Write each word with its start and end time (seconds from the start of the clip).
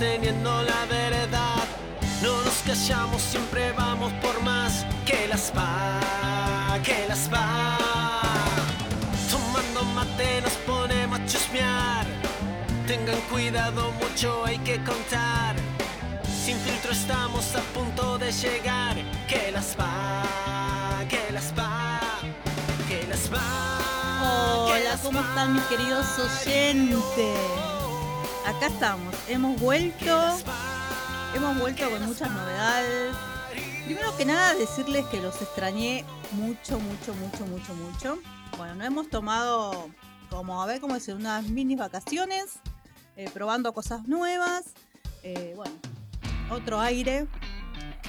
sosteniendo 0.00 0.62
la 0.62 0.86
verdad. 0.86 1.64
No 2.22 2.42
nos 2.42 2.62
callamos, 2.66 3.20
siempre 3.20 3.72
vamos 3.72 4.10
por 4.22 4.40
más 4.42 4.86
que 5.04 5.28
las 5.28 5.52
va, 5.54 6.78
que 6.82 7.06
las 7.06 7.28
va. 7.30 7.76
Tomando 9.30 9.84
mate 9.94 10.40
nos 10.40 10.54
ponemos 10.66 11.20
a 11.20 11.26
chusmear. 11.26 12.06
Tengan 12.86 13.20
cuidado, 13.30 13.92
mucho 14.00 14.44
hay 14.46 14.58
que 14.60 14.76
contar. 14.84 15.54
Sin 16.44 16.56
filtro 16.60 16.92
estamos 16.92 17.54
a 17.54 17.60
punto 17.74 18.16
de 18.16 18.32
llegar. 18.32 18.96
Que 19.28 19.52
las 19.52 19.76
va, 19.78 20.24
que 21.10 21.30
las 21.30 21.52
va, 21.58 22.00
que 22.88 23.06
las 23.06 23.30
va. 23.30 24.64
Hola, 24.64 24.98
¿cómo 25.02 25.20
están 25.20 25.54
mis 25.54 25.64
queridos 25.64 26.06
oyentes? 26.18 27.79
Acá 28.46 28.66
estamos, 28.66 29.14
hemos 29.28 29.60
vuelto, 29.60 30.36
hemos 31.34 31.58
vuelto 31.58 31.88
con 31.90 32.04
muchas 32.06 32.30
novedades. 32.30 33.14
Primero 33.84 34.16
que 34.16 34.24
nada 34.24 34.54
decirles 34.54 35.06
que 35.06 35.20
los 35.20 35.40
extrañé 35.42 36.04
mucho, 36.32 36.78
mucho, 36.78 37.14
mucho, 37.14 37.46
mucho, 37.46 37.74
mucho. 37.74 38.18
Bueno, 38.56 38.74
nos 38.76 38.86
hemos 38.86 39.08
tomado 39.10 39.90
como, 40.30 40.62
a 40.62 40.66
ver, 40.66 40.80
cómo 40.80 40.94
decir, 40.94 41.14
unas 41.14 41.44
mini 41.44 41.76
vacaciones, 41.76 42.60
eh, 43.16 43.28
probando 43.32 43.72
cosas 43.72 44.06
nuevas. 44.08 44.64
eh, 45.22 45.52
bueno, 45.56 45.74
otro 46.50 46.80
aire. 46.80 47.26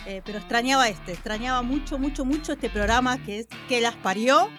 eh, 0.06 0.22
pero 0.26 0.40
extrañaba 0.40 0.88
este, 0.90 1.12
extrañaba 1.14 1.62
mucho, 1.62 2.00
mucho, 2.00 2.26
mucho 2.26 2.54
este 2.54 2.70
programa 2.70 3.24
que 3.24 3.40
es 3.40 3.48
Que 3.68 3.82
las 3.82 3.96
parió. 3.96 4.50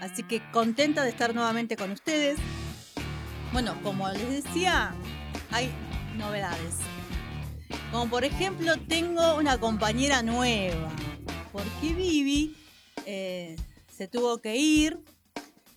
Así 0.00 0.22
que 0.22 0.42
contenta 0.50 1.02
de 1.02 1.10
estar 1.10 1.34
nuevamente 1.34 1.76
con 1.76 1.90
ustedes. 1.92 2.38
Bueno, 3.54 3.74
como 3.82 4.08
les 4.10 4.42
decía, 4.44 4.92
hay 5.52 5.70
novedades. 6.16 6.74
Como 7.92 8.08
por 8.10 8.24
ejemplo, 8.24 8.72
tengo 8.88 9.36
una 9.36 9.58
compañera 9.58 10.22
nueva. 10.22 10.90
Porque 11.52 11.94
Vivi 11.94 12.56
eh, 13.06 13.54
se 13.96 14.08
tuvo 14.08 14.38
que 14.38 14.56
ir. 14.56 14.98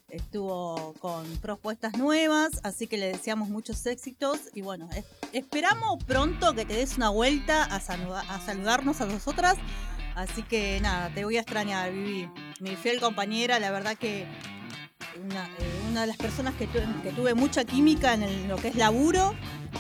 Estuvo 0.10 0.94
con 1.00 1.26
propuestas 1.38 1.98
nuevas, 1.98 2.62
así 2.64 2.88
que 2.88 2.98
le 2.98 3.08
deseamos 3.08 3.50
muchos 3.50 3.86
éxitos. 3.86 4.40
Y 4.56 4.62
bueno, 4.62 4.90
es- 4.96 5.06
esperamos 5.34 6.04
pronto 6.06 6.54
que 6.56 6.66
te 6.66 6.74
des 6.76 6.98
una 6.98 7.10
vuelta 7.10 7.64
a, 7.66 7.80
saluda- 7.80 8.24
a 8.30 8.40
saludarnos 8.40 9.02
a 9.02 9.06
nosotras. 9.06 9.56
Así 10.16 10.42
que 10.42 10.80
nada, 10.82 11.14
te 11.14 11.24
voy 11.26 11.38
a 11.38 11.42
extrañar, 11.42 11.92
Vivi. 11.92 12.28
Mi 12.60 12.76
fiel 12.76 13.00
compañera, 13.00 13.60
la 13.60 13.70
verdad 13.70 13.96
que 13.98 14.26
una, 15.24 15.46
eh, 15.60 15.77
una 15.98 16.02
de 16.04 16.08
las 16.10 16.18
personas 16.18 16.54
que, 16.54 16.68
tu- 16.68 17.02
que 17.02 17.12
tuve 17.12 17.34
mucha 17.34 17.66
química 17.66 18.14
en 18.14 18.48
lo 18.48 18.58
que 18.58 18.68
es 18.68 18.76
laburo, 18.76 19.34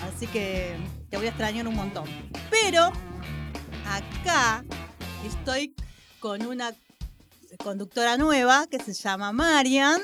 así 0.07 0.25
que 0.25 0.75
te 1.11 1.17
voy 1.17 1.27
a 1.27 1.29
extrañar 1.29 1.67
un 1.67 1.75
montón. 1.75 2.05
Pero 2.49 2.91
acá 3.85 4.65
estoy 5.23 5.75
con 6.19 6.43
una 6.43 6.73
conductora 7.63 8.17
nueva 8.17 8.65
que 8.65 8.79
se 8.79 8.93
llama 8.93 9.31
Marian. 9.31 10.01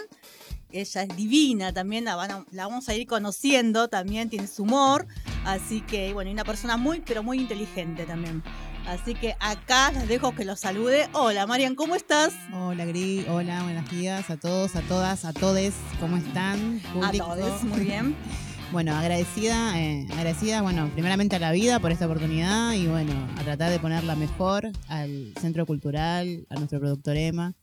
Ella 0.70 1.02
es 1.02 1.16
divina 1.16 1.74
también, 1.74 2.06
la, 2.06 2.46
la 2.52 2.68
vamos 2.68 2.90
a 2.90 2.94
ir 2.94 3.08
conociendo 3.08 3.88
también, 3.88 4.30
tiene 4.30 4.46
su 4.46 4.64
humor. 4.64 5.08
Así 5.46 5.82
que, 5.82 6.14
bueno, 6.14 6.30
y 6.30 6.34
una 6.34 6.44
persona 6.44 6.78
muy, 6.78 7.02
pero 7.02 7.24
muy 7.24 7.40
inteligente 7.40 8.06
también. 8.06 8.44
Así 8.88 9.16
que 9.16 9.36
acá 9.40 9.92
les 9.92 10.08
dejo 10.08 10.36
que 10.36 10.46
los 10.46 10.60
salude. 10.60 11.08
Hola 11.14 11.48
Marian, 11.48 11.76
¿cómo 11.76 11.96
estás? 11.96 12.34
Hola 12.54 12.86
Gris, 12.86 13.26
hola, 13.30 13.64
buenos 13.64 13.90
días 13.90 14.30
a 14.30 14.38
todos, 14.38 14.76
a 14.76 14.82
todas, 14.82 15.24
a 15.26 15.34
todes, 15.34 15.74
¿cómo 16.00 16.18
están? 16.18 16.82
A 16.90 16.94
Público. 16.94 17.26
todos, 17.26 17.64
muy 17.64 17.80
bien. 17.82 18.16
Bueno, 18.72 18.96
agradecida, 18.96 19.80
eh, 19.80 20.08
agradecida, 20.12 20.64
bueno, 20.64 20.90
primeramente 20.94 21.36
a 21.36 21.40
la 21.40 21.52
vida 21.52 21.80
por 21.80 21.92
esta 21.92 22.08
oportunidad 22.08 22.74
y 22.74 22.88
bueno, 22.88 23.14
a 23.38 23.44
tratar 23.44 23.70
de 23.70 23.78
ponerla 23.78 24.16
mejor 24.16 24.72
al 24.88 25.32
Centro 25.40 25.68
Cultural, 25.68 26.48
a 26.50 26.56
nuestro 26.56 26.80
productor 26.80 27.16
Emma, 27.16 27.54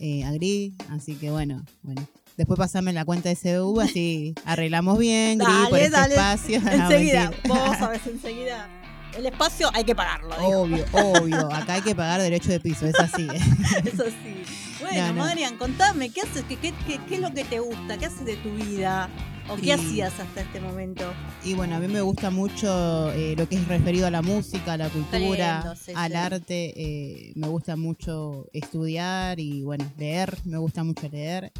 eh, 0.00 0.22
a 0.22 0.32
Gris, 0.32 0.74
así 0.90 1.14
que 1.14 1.30
bueno, 1.30 1.64
bueno. 1.80 2.06
Después 2.36 2.58
pasame 2.58 2.92
la 2.92 3.06
cuenta 3.06 3.30
de 3.30 3.36
CBU, 3.36 3.80
así 3.80 4.34
arreglamos 4.44 4.98
bien, 4.98 5.38
Gris, 5.38 5.48
por 5.70 5.78
Dale, 5.78 5.84
este 5.86 5.96
dale. 5.96 6.14
espacio. 6.14 6.60
Enseguida, 6.70 7.32
vos 7.48 7.78
sabés, 7.78 8.06
enseguida. 8.06 8.68
El 9.16 9.26
espacio 9.26 9.70
hay 9.74 9.84
que 9.84 9.94
pagarlo. 9.94 10.34
Obvio, 10.38 10.84
obvio, 10.92 11.52
acá 11.52 11.74
hay 11.74 11.82
que 11.82 11.94
pagar 11.94 12.20
derecho 12.22 12.50
de 12.50 12.60
piso, 12.60 12.86
es 12.86 12.98
así. 12.98 13.26
Eso 13.84 14.04
sí. 14.06 14.42
Bueno, 14.80 15.08
No, 15.08 15.12
no. 15.14 15.24
Marian, 15.24 15.56
contame, 15.58 16.10
¿qué 16.10 16.22
haces? 16.22 16.44
¿Qué, 16.48 16.56
qué, 16.56 16.72
qué- 16.86 17.00
qué 17.08 17.14
es 17.16 17.20
lo 17.20 17.32
que 17.34 17.44
te 17.44 17.58
gusta? 17.60 17.98
¿Qué 17.98 18.06
haces 18.06 18.24
de 18.24 18.36
tu 18.36 18.50
vida? 18.54 19.08
¿O 19.48 19.56
qué 19.56 19.66
Y- 19.66 19.70
hacías 19.72 20.18
hasta 20.20 20.40
este 20.42 20.60
momento? 20.60 21.04
Y 21.44 21.54
bueno, 21.54 21.76
a 21.76 21.80
mí 21.80 21.88
me 21.88 22.00
gusta 22.00 22.30
mucho 22.30 23.10
eh, 23.12 23.34
lo 23.36 23.48
que 23.48 23.56
es 23.56 23.66
referido 23.68 24.06
a 24.06 24.10
la 24.10 24.22
música, 24.22 24.74
a 24.74 24.76
la 24.76 24.88
cultura, 24.88 25.74
sí, 25.76 25.92
al 25.94 26.12
sí. 26.12 26.16
arte. 26.16 26.72
eh, 26.76 27.32
me 27.34 27.48
gusta 27.48 27.76
mucho 27.76 28.46
estudiar 28.52 29.40
y 29.40 29.62
bueno, 29.62 29.90
leer. 29.98 30.38
Me 30.44 30.56
gusta 30.58 30.84
mucho 30.84 31.08
leer, 31.08 31.52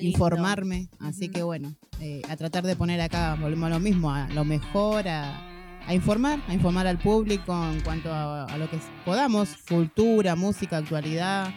informarme. 0.00 0.88
Así 1.00 1.28
que 1.30 1.42
bueno, 1.42 1.74
eh, 2.00 2.22
a 2.28 2.36
tratar 2.36 2.64
de 2.64 2.76
poner 2.76 3.00
acá, 3.00 3.36
volvemos 3.40 3.66
a 3.68 3.70
lo 3.70 3.80
mismo, 3.80 4.10
a 4.12 4.28
lo 4.28 4.44
mejor, 4.44 5.08
a, 5.08 5.47
a 5.88 5.94
informar, 5.94 6.38
a 6.46 6.54
informar 6.54 6.86
al 6.86 6.98
público 6.98 7.52
en 7.72 7.80
cuanto 7.80 8.12
a, 8.12 8.44
a 8.44 8.56
lo 8.58 8.68
que 8.70 8.78
podamos, 9.04 9.48
cultura, 9.68 10.36
música, 10.36 10.76
actualidad. 10.76 11.50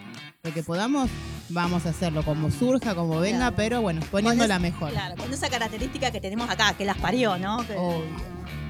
Lo 0.43 0.51
que 0.53 0.63
podamos, 0.63 1.09
vamos 1.49 1.85
a 1.85 1.89
hacerlo 1.89 2.23
como 2.23 2.49
surja, 2.49 2.95
como 2.95 3.19
venga, 3.19 3.37
Claro. 3.39 3.55
pero 3.57 3.81
bueno, 3.81 3.99
Con 4.01 4.09
poniéndola 4.09 4.55
es- 4.55 4.61
mejor. 4.61 4.89
Claro, 4.91 5.15
con 5.17 5.31
esa 5.31 5.49
característica 5.49 6.09
que 6.11 6.19
tenemos 6.19 6.49
acá, 6.49 6.73
que 6.75 6.85
las 6.85 6.97
parió, 6.97 7.37
¿no? 7.37 7.57
Que, 7.67 7.75
Obvio, 7.75 8.05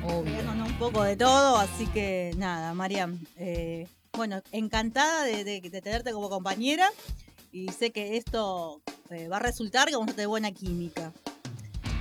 obvio. 0.04 0.34
un 0.66 0.74
poco 0.80 1.04
de 1.04 1.16
todo, 1.16 1.58
así 1.58 1.86
que 1.88 2.34
nada, 2.38 2.74
Marian. 2.74 3.20
eh, 3.38 3.88
bueno, 4.14 4.42
encantada 4.52 5.24
de, 5.24 5.44
de- 5.46 5.62
de 5.62 5.82
tenerte 5.82 6.12
como 6.12 6.30
compañera 6.30 6.90
y 7.54 7.70
sé 7.70 7.92
que 7.92 8.18
esto 8.18 8.82
eh, 9.12 9.28
va 9.30 9.38
a 9.38 9.40
resultar 9.40 9.88
que 9.88 9.94
vamos 9.96 10.10
a 10.10 10.14
tener 10.14 10.28
buena 10.28 10.52
química. 10.52 11.14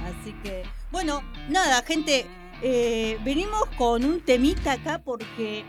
Así 0.05 0.33
que, 0.43 0.63
bueno, 0.91 1.23
nada, 1.49 1.83
gente, 1.83 2.27
eh, 2.63 3.19
venimos 3.25 3.65
con 3.79 4.05
un 4.05 4.21
temita 4.21 4.73
acá 4.73 5.03
porque 5.03 5.65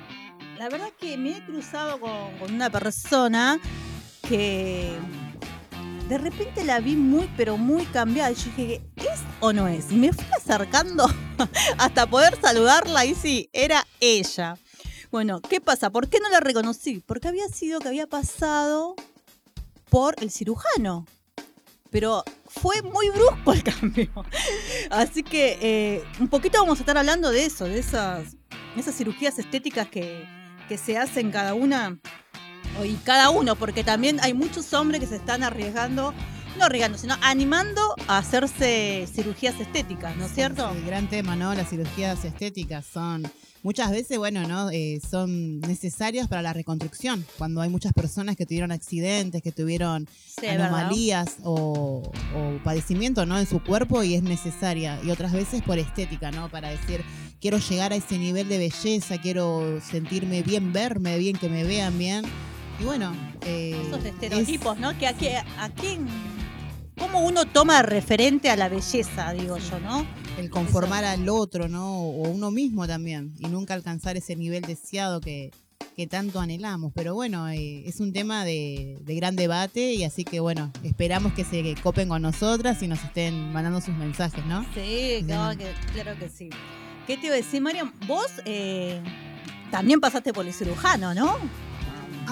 la 0.57 0.69
verdad 0.69 0.89
que 0.99 1.17
me 1.17 1.37
he 1.37 1.45
cruzado 1.45 1.99
con, 1.99 2.53
una 2.53 2.69
persona 2.69 3.59
que 4.27 4.95
de 6.07 6.17
repente 6.17 6.63
la 6.63 6.79
vi 6.79 6.95
muy, 6.95 7.29
pero 7.37 7.57
muy 7.57 7.85
cambiada. 7.85 8.31
Yo 8.31 8.51
dije, 8.57 8.81
¿es 8.97 9.21
o 9.39 9.53
no 9.53 9.67
es? 9.67 9.91
Y 9.91 9.95
me 9.95 10.13
fui 10.13 10.25
acercando 10.37 11.05
hasta 11.77 12.07
poder 12.07 12.39
saludarla 12.39 13.05
y 13.05 13.15
sí, 13.15 13.49
era 13.53 13.87
ella. 13.99 14.57
Bueno, 15.09 15.41
¿qué 15.41 15.59
pasa? 15.61 15.89
¿Por 15.89 16.09
qué 16.09 16.19
no 16.19 16.29
la 16.29 16.39
reconocí? 16.39 17.01
Porque 17.05 17.27
había 17.27 17.47
sido 17.47 17.79
que 17.79 17.87
había 17.87 18.07
pasado 18.07 18.95
por 19.89 20.15
el 20.21 20.31
cirujano. 20.31 21.05
Pero 21.91 22.23
fue 22.47 22.81
muy 22.81 23.09
brusco 23.09 23.53
el 23.53 23.63
cambio. 23.79 24.09
Así 24.89 25.21
que 25.21 25.59
eh, 25.61 26.03
un 26.19 26.27
poquito 26.27 26.59
vamos 26.59 26.79
a 26.79 26.81
estar 26.81 26.97
hablando 26.97 27.29
de 27.29 27.45
eso, 27.45 27.65
de 27.65 27.77
esas, 27.77 28.37
esas 28.75 28.95
cirugías 28.95 29.37
estéticas 29.37 29.87
que, 29.87 30.25
que 30.67 30.77
se 30.79 30.97
hacen 30.97 31.29
cada 31.31 31.53
una 31.53 31.99
y 32.83 32.95
cada 33.03 33.29
uno, 33.29 33.55
porque 33.55 33.83
también 33.83 34.19
hay 34.21 34.33
muchos 34.33 34.73
hombres 34.73 35.01
que 35.01 35.07
se 35.07 35.17
están 35.17 35.43
arriesgando, 35.43 36.13
no 36.57 36.65
arriesgando, 36.65 36.97
sino 36.97 37.15
animando 37.21 37.81
a 38.07 38.17
hacerse 38.19 39.07
cirugías 39.13 39.59
estéticas, 39.59 40.15
¿no 40.17 40.25
es 40.25 40.33
cierto? 40.33 40.71
Sí, 40.73 40.85
gran 40.85 41.09
tema, 41.09 41.35
¿no? 41.35 41.53
Las 41.53 41.69
cirugías 41.69 42.23
estéticas 42.25 42.85
son 42.85 43.23
muchas 43.63 43.91
veces, 43.91 44.17
bueno, 44.17 44.47
¿no? 44.47 44.69
Eh, 44.71 44.99
son 45.09 45.59
necesarias 45.61 46.27
para 46.27 46.41
la 46.41 46.51
reconstrucción. 46.53 47.25
Cuando 47.37 47.61
hay 47.61 47.69
muchas 47.69 47.93
personas 47.93 48.35
que 48.35 48.45
tuvieron 48.45 48.71
accidentes, 48.71 49.41
que 49.41 49.51
tuvieron 49.51 50.07
Sí, 50.39 50.47
anomalías 50.47 51.37
o, 51.43 52.01
o 52.35 52.63
padecimiento, 52.63 53.25
¿no? 53.25 53.37
En 53.39 53.45
su 53.47 53.63
cuerpo 53.63 54.03
y 54.03 54.15
es 54.15 54.23
necesaria. 54.23 54.99
Y 55.03 55.11
otras 55.11 55.31
veces 55.31 55.61
por 55.61 55.77
estética, 55.77 56.31
¿no? 56.31 56.49
Para 56.49 56.69
decir, 56.69 57.03
quiero 57.39 57.59
llegar 57.59 57.93
a 57.93 57.95
ese 57.95 58.17
nivel 58.17 58.49
de 58.49 58.57
belleza, 58.57 59.19
quiero 59.19 59.79
sentirme 59.81 60.41
bien, 60.43 60.73
verme 60.73 61.17
bien, 61.17 61.37
que 61.37 61.47
me 61.49 61.63
vean 61.63 61.97
bien. 61.97 62.25
Y 62.79 62.83
bueno, 62.83 63.13
eh, 63.45 63.79
Esos 63.87 63.99
es- 63.99 64.05
estereotipos, 64.13 64.79
¿no? 64.79 64.97
Que 64.97 65.05
a, 65.05 65.13
qué- 65.13 65.37
a 65.37 65.69
quién, 65.69 66.07
cómo 66.97 67.25
uno 67.25 67.45
toma 67.45 67.81
referente 67.81 68.49
a 68.49 68.55
la 68.55 68.69
belleza, 68.69 69.33
digo 69.33 69.57
yo, 69.57 69.79
¿no? 69.79 70.05
el 70.37 70.49
conformar 70.49 71.03
al 71.03 71.27
otro, 71.29 71.67
¿no? 71.67 72.01
O 72.01 72.29
uno 72.29 72.51
mismo 72.51 72.87
también, 72.87 73.33
y 73.39 73.47
nunca 73.47 73.73
alcanzar 73.73 74.17
ese 74.17 74.35
nivel 74.35 74.63
deseado 74.63 75.21
que, 75.21 75.51
que 75.95 76.07
tanto 76.07 76.39
anhelamos. 76.39 76.91
Pero 76.95 77.13
bueno, 77.13 77.49
eh, 77.49 77.83
es 77.87 77.99
un 77.99 78.13
tema 78.13 78.45
de, 78.45 78.97
de 79.01 79.15
gran 79.15 79.35
debate 79.35 79.93
y 79.93 80.03
así 80.03 80.23
que 80.23 80.39
bueno, 80.39 80.71
esperamos 80.83 81.33
que 81.33 81.43
se 81.43 81.75
copen 81.81 82.09
con 82.09 82.21
nosotras 82.21 82.81
y 82.81 82.87
nos 82.87 83.03
estén 83.03 83.51
mandando 83.51 83.81
sus 83.81 83.95
mensajes, 83.95 84.45
¿no? 84.45 84.65
Sí, 84.73 85.23
claro 85.25 85.57
que, 85.57 85.71
claro 85.93 86.17
que 86.17 86.29
sí. 86.29 86.49
¿Qué 87.07 87.17
te 87.17 87.27
iba 87.27 87.35
a 87.35 87.37
decir, 87.37 87.61
Mariam? 87.61 87.93
Vos 88.07 88.27
eh, 88.45 89.01
también 89.69 89.99
pasaste 89.99 90.33
por 90.33 90.45
el 90.45 90.53
cirujano, 90.53 91.13
¿no? 91.13 91.37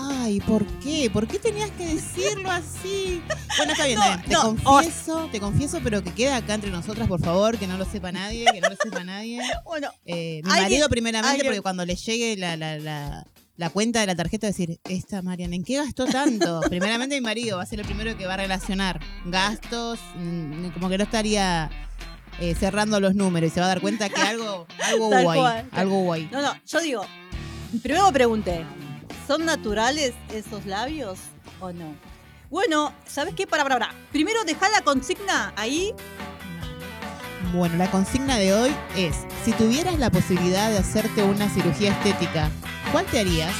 Ay, 0.01 0.39
¿por 0.41 0.65
qué? 0.79 1.09
¿Por 1.11 1.27
qué 1.27 1.39
tenías 1.39 1.69
que 1.71 1.95
decirlo 1.95 2.49
así? 2.49 3.21
Bueno, 3.57 3.73
está 3.73 3.85
bien, 3.85 3.99
No, 3.99 4.05
está 4.05 4.15
bien. 4.17 4.29
te 4.29 4.33
no, 4.33 4.41
confieso, 4.63 5.29
te 5.31 5.39
confieso, 5.39 5.79
pero 5.83 6.03
que 6.03 6.11
queda 6.13 6.37
acá 6.37 6.53
entre 6.53 6.71
nosotras, 6.71 7.07
por 7.07 7.19
favor, 7.21 7.57
que 7.57 7.67
no 7.67 7.77
lo 7.77 7.85
sepa 7.85 8.11
nadie, 8.11 8.45
que 8.53 8.61
no 8.61 8.69
lo 8.69 8.75
sepa 8.81 9.03
nadie. 9.03 9.41
Bueno, 9.65 9.89
Eh, 10.05 10.41
mi 10.43 10.49
marido 10.49 10.87
primeramente, 10.89 11.43
porque 11.43 11.61
cuando 11.61 11.85
le 11.85 11.95
llegue 11.95 12.37
la, 12.37 12.55
la, 12.55 12.77
la, 12.79 13.25
la 13.57 13.69
cuenta 13.69 13.99
de 13.99 14.07
la 14.07 14.15
tarjeta, 14.15 14.47
decir, 14.47 14.79
esta 14.85 15.21
Mariana, 15.21 15.55
¿en 15.55 15.63
qué 15.63 15.75
gastó 15.77 16.05
tanto? 16.05 16.61
primeramente 16.69 17.15
mi 17.15 17.21
marido 17.21 17.57
va 17.57 17.63
a 17.63 17.65
ser 17.65 17.79
el 17.81 17.85
primero 17.85 18.15
que 18.17 18.25
va 18.25 18.35
a 18.35 18.37
relacionar 18.37 18.99
gastos, 19.25 19.99
mm, 20.15 20.69
como 20.69 20.87
que 20.89 20.97
no 20.97 21.03
estaría 21.03 21.69
eh, 22.39 22.55
cerrando 22.55 22.99
los 23.01 23.15
números 23.15 23.51
y 23.51 23.53
se 23.53 23.59
va 23.59 23.65
a 23.65 23.69
dar 23.69 23.81
cuenta 23.81 24.07
que 24.09 24.21
algo, 24.21 24.65
algo 24.83 25.07
guay, 25.23 25.23
cual. 25.39 25.69
algo 25.71 25.99
guay. 26.03 26.29
no, 26.31 26.41
no, 26.41 26.53
yo 26.65 26.79
digo, 26.79 27.05
primero 27.83 28.05
me 28.05 28.13
pregunté, 28.13 28.65
¿son 29.29 29.45
naturales 29.45 30.13
esos 30.33 30.65
labios 30.65 31.19
o 31.59 31.71
no? 31.71 31.93
Bueno, 32.49 32.91
¿sabes 33.05 33.35
qué? 33.35 33.45
Para, 33.45 33.61
para, 33.61 33.77
para. 33.77 33.93
Primero 34.11 34.43
deja 34.43 34.67
la 34.69 34.81
consigna 34.81 35.53
ahí. 35.55 35.93
Bueno, 37.53 37.75
la 37.77 37.91
consigna 37.91 38.37
de 38.37 38.55
hoy 38.55 38.75
es, 38.97 39.17
si 39.45 39.51
tuvieras 39.51 39.99
la 39.99 40.09
posibilidad 40.09 40.71
de 40.71 40.79
hacerte 40.79 41.21
una 41.21 41.47
cirugía 41.47 41.91
estética, 41.91 42.49
¿cuál 42.91 43.05
te 43.05 43.19
harías? 43.19 43.53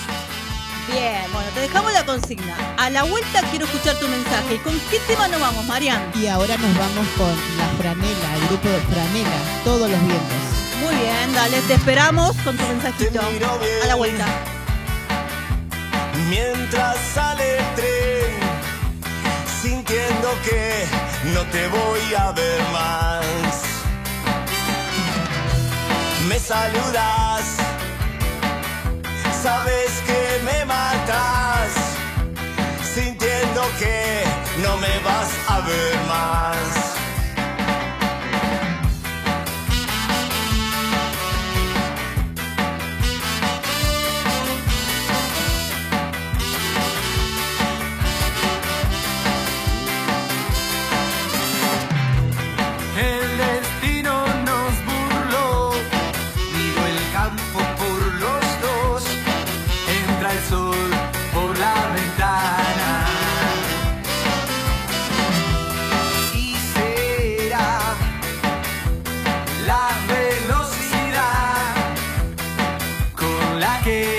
Bien, 0.92 1.32
bueno, 1.32 1.48
te 1.54 1.60
dejamos 1.60 1.94
la 1.94 2.04
consigna. 2.04 2.56
A 2.80 2.90
la 2.90 3.04
vuelta 3.04 3.44
quiero 3.52 3.66
escuchar 3.66 3.96
tu 4.00 4.08
mensaje. 4.08 4.56
¿Y 4.56 4.58
con 4.58 4.74
qué 4.90 4.98
tema 5.08 5.28
nos 5.28 5.40
vamos, 5.40 5.68
Marian? 5.68 6.02
Y 6.16 6.26
ahora 6.26 6.58
nos 6.58 6.76
vamos 6.80 7.08
con 7.16 7.30
la 7.60 7.68
franela, 7.78 8.36
el 8.38 8.48
grupo 8.48 8.70
de 8.70 8.80
franela, 8.80 9.62
todos 9.64 9.88
los 9.88 10.00
vientos. 10.00 10.38
Muy 10.82 10.96
bien, 10.96 11.32
dale, 11.32 11.62
te 11.62 11.76
esperamos 11.76 12.36
con 12.38 12.58
tu 12.58 12.64
mensajito. 12.64 13.22
A 13.84 13.86
la 13.86 13.94
vuelta. 13.94 14.59
Mientras 16.30 16.96
sale 17.16 17.58
el 17.58 17.76
tren, 17.76 18.40
sintiendo 19.64 20.30
que 20.44 20.86
no 21.34 21.42
te 21.48 21.68
voy 21.68 22.14
a 22.16 22.32
ver 22.34 22.62
más. 22.72 23.64
Me 26.28 26.38
saludas, 26.38 27.42
sabes 29.42 29.90
que 30.06 30.40
me 30.46 30.66
matas, 30.66 31.72
sintiendo 32.94 33.62
que 33.80 34.24
no 34.62 34.78
me 34.78 35.00
vas 35.00 35.30
a 35.48 35.60
ver 35.62 35.96
más. 36.08 36.89
Con 73.90 74.19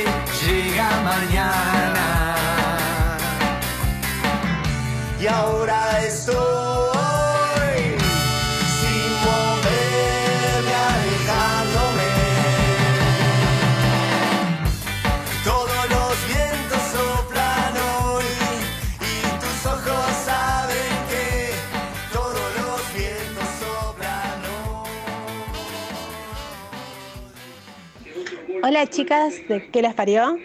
Hola 28.70 28.86
chicas, 28.86 29.34
¿de 29.48 29.68
qué 29.72 29.82
las 29.82 29.94
parió? 29.94 30.38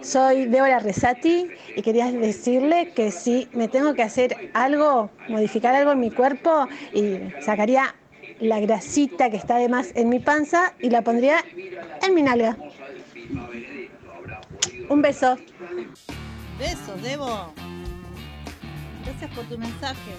Soy 0.00 0.44
Débora 0.46 0.78
Resati 0.78 1.48
y 1.74 1.82
quería 1.82 2.12
decirle 2.12 2.92
que 2.94 3.10
si 3.10 3.48
me 3.54 3.66
tengo 3.66 3.92
que 3.94 4.04
hacer 4.04 4.52
algo, 4.54 5.10
modificar 5.28 5.74
algo 5.74 5.90
en 5.90 5.98
mi 5.98 6.12
cuerpo 6.12 6.68
y 6.94 7.18
sacaría 7.40 7.96
la 8.38 8.60
grasita 8.60 9.30
que 9.30 9.36
está 9.36 9.56
además 9.56 9.90
en 9.96 10.10
mi 10.10 10.20
panza 10.20 10.74
y 10.78 10.90
la 10.90 11.02
pondría 11.02 11.44
en 12.06 12.14
mi 12.14 12.22
nalga. 12.22 12.56
Un 14.88 15.02
beso. 15.02 15.36
Besos, 16.60 17.02
Debo. 17.02 17.52
Gracias 19.04 19.30
por 19.32 19.44
tu 19.46 19.58
mensaje. 19.58 20.12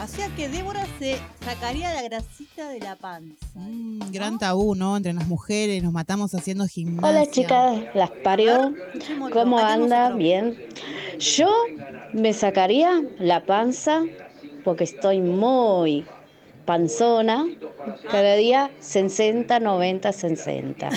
Hacía 0.00 0.28
que 0.36 0.48
Débora 0.48 0.86
se 0.98 1.18
sacaría 1.44 1.92
la 1.92 2.02
grasita 2.02 2.68
de 2.68 2.78
la 2.78 2.94
panza. 2.94 3.34
Mm, 3.54 4.12
gran 4.12 4.38
tabú, 4.38 4.76
¿no? 4.76 4.96
Entre 4.96 5.12
las 5.12 5.26
mujeres, 5.26 5.82
nos 5.82 5.92
matamos 5.92 6.34
haciendo 6.34 6.66
gimnasia. 6.68 7.08
Hola 7.08 7.30
chicas, 7.30 7.80
las 7.94 8.10
parió. 8.10 8.74
¿Cómo 9.32 9.58
anda? 9.58 10.10
Bien. 10.10 10.56
Yo 11.18 11.50
me 12.12 12.32
sacaría 12.32 13.02
la 13.18 13.44
panza 13.44 14.02
porque 14.64 14.84
estoy 14.84 15.20
muy 15.20 16.06
panzona. 16.64 17.46
Cada 18.10 18.36
día 18.36 18.70
60, 18.78 19.58
90, 19.58 20.12
60. 20.12 20.90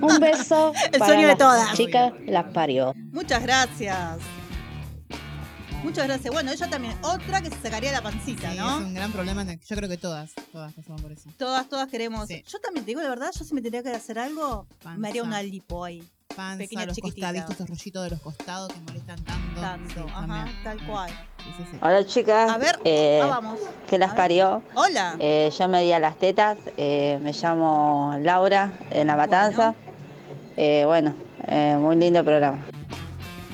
Un 0.00 0.20
beso 0.20 0.72
El 0.92 0.98
para 1.00 1.20
las 1.22 1.38
todas. 1.38 1.72
chicas, 1.72 2.12
las 2.26 2.44
parió. 2.52 2.94
Muchas 3.12 3.42
gracias. 3.42 4.18
Muchas 5.84 6.06
gracias. 6.06 6.32
Bueno, 6.32 6.50
ella 6.50 6.68
también, 6.68 6.94
otra 7.02 7.40
que 7.42 7.50
se 7.50 7.60
sacaría 7.62 7.92
la 7.92 8.02
pancita, 8.02 8.50
Sí, 8.50 8.58
¿no? 8.58 8.78
es 8.80 8.86
un 8.86 8.94
gran 8.94 9.12
problema. 9.12 9.44
Yo 9.44 9.76
creo 9.76 9.88
que 9.88 9.98
todas, 9.98 10.32
todas 10.50 10.72
pasamos 10.72 11.02
por 11.02 11.12
eso. 11.12 11.28
Todas, 11.38 11.68
todas 11.68 11.88
queremos. 11.88 12.26
Sí. 12.26 12.42
Yo 12.48 12.58
también 12.58 12.84
te 12.84 12.90
digo 12.92 13.02
la 13.02 13.10
verdad, 13.10 13.30
yo 13.38 13.44
si 13.44 13.54
me 13.54 13.60
tendría 13.60 13.82
que 13.82 13.90
hacer 13.90 14.18
algo, 14.18 14.66
Panza. 14.82 14.98
me 14.98 15.08
haría 15.08 15.22
una 15.22 15.42
lipo 15.42 15.84
ahí. 15.84 16.02
Panza, 16.34 16.56
Pequeña 16.58 16.86
los 16.86 16.98
costaditos, 16.98 17.50
estos 17.50 17.68
rollitos 17.68 18.02
de 18.04 18.10
los 18.10 18.20
costados 18.20 18.72
que 18.72 18.80
molestan 18.80 19.22
tanto. 19.24 19.60
Tanto. 19.60 19.94
Sí, 20.08 20.12
Ajá, 20.14 20.48
tal 20.64 20.86
cual. 20.86 21.10
Sí, 21.10 21.50
sí, 21.58 21.64
sí. 21.72 21.78
Hola 21.80 22.06
chicas, 22.06 22.50
A 22.50 22.58
ver, 22.58 22.78
Eh, 22.84 23.20
ah, 23.22 23.26
vamos. 23.26 23.60
que 23.88 23.96
A 23.96 23.98
las 23.98 24.10
ver. 24.10 24.16
parió. 24.16 24.62
Hola. 24.74 25.16
Eh, 25.20 25.52
yo 25.56 25.68
me 25.68 25.82
di 25.82 25.92
a 25.92 25.98
las 26.00 26.18
tetas, 26.18 26.56
eh, 26.78 27.20
me 27.22 27.32
llamo 27.32 28.16
Laura 28.22 28.72
en 28.90 29.06
La 29.06 29.16
Matanza. 29.16 29.74
Eh, 30.56 30.84
bueno, 30.86 31.14
eh, 31.46 31.76
muy 31.78 31.94
lindo 31.96 32.24
programa. 32.24 32.64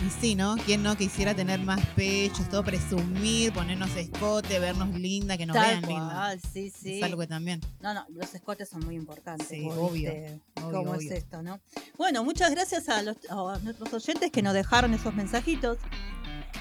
Y 0.07 0.09
sí, 0.21 0.35
¿no? 0.35 0.57
¿Quién 0.65 0.83
no 0.83 0.97
quisiera 0.97 1.35
tener 1.35 1.61
más 1.61 1.81
pechos, 1.95 2.49
todo 2.49 2.65
presumir, 2.65 3.53
ponernos 3.53 3.95
escote, 3.97 4.59
vernos 4.59 4.89
linda, 4.99 5.37
que 5.37 5.45
nos 5.45 5.55
tal 5.55 5.67
vean 5.81 5.87
linda? 5.87 6.15
cual, 6.15 6.41
sí, 6.41 6.71
sí. 6.71 6.99
Es 6.99 7.03
algo 7.03 7.21
que 7.21 7.27
también. 7.27 7.61
No, 7.81 7.93
no, 7.93 8.07
los 8.09 8.35
escotes 8.35 8.69
son 8.71 8.85
muy 8.87 8.95
importantes. 8.97 9.47
Sí, 9.49 9.69
obvio, 9.71 10.13
¿Cómo 10.55 10.93
obvio. 10.93 10.95
es 10.95 11.11
esto, 11.11 11.43
no? 11.43 11.61
Bueno, 11.99 12.25
muchas 12.25 12.51
gracias 12.51 12.89
a, 12.89 13.03
los, 13.03 13.17
a 13.29 13.59
nuestros 13.63 13.93
oyentes 13.93 14.31
que 14.31 14.41
nos 14.43 14.55
dejaron 14.55 14.95
esos 14.95 15.15
mensajitos. 15.15 15.77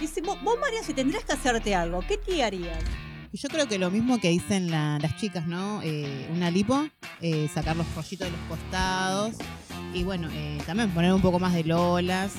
Y 0.02 0.08
si 0.08 0.20
vos, 0.22 0.38
vos, 0.44 0.56
María, 0.60 0.84
si 0.84 0.94
tendrías 0.94 1.24
que 1.24 1.34
hacerte 1.34 1.74
algo, 1.76 2.02
¿qué 2.08 2.18
te 2.18 2.44
harías? 2.44 2.84
Y 3.32 3.38
yo 3.38 3.48
creo 3.48 3.68
que 3.70 3.78
lo 3.78 3.90
mismo 3.90 4.20
que 4.20 4.30
dicen 4.30 4.70
la- 4.70 5.00
las 5.00 5.16
chicas, 5.18 5.46
¿no? 5.48 5.82
Eh, 5.84 6.28
una 6.34 6.52
lipo, 6.52 6.88
eh, 7.22 7.48
sacar 7.54 7.78
los 7.78 7.86
rollitos 7.96 8.28
de 8.28 8.32
los 8.32 8.40
costados 8.50 9.36
y 9.94 10.04
bueno, 10.04 10.28
eh, 10.34 10.58
también 10.66 10.90
poner 10.92 11.14
un 11.14 11.22
poco 11.22 11.40
más 11.40 11.54
de 11.54 11.64
lolas. 11.64 12.34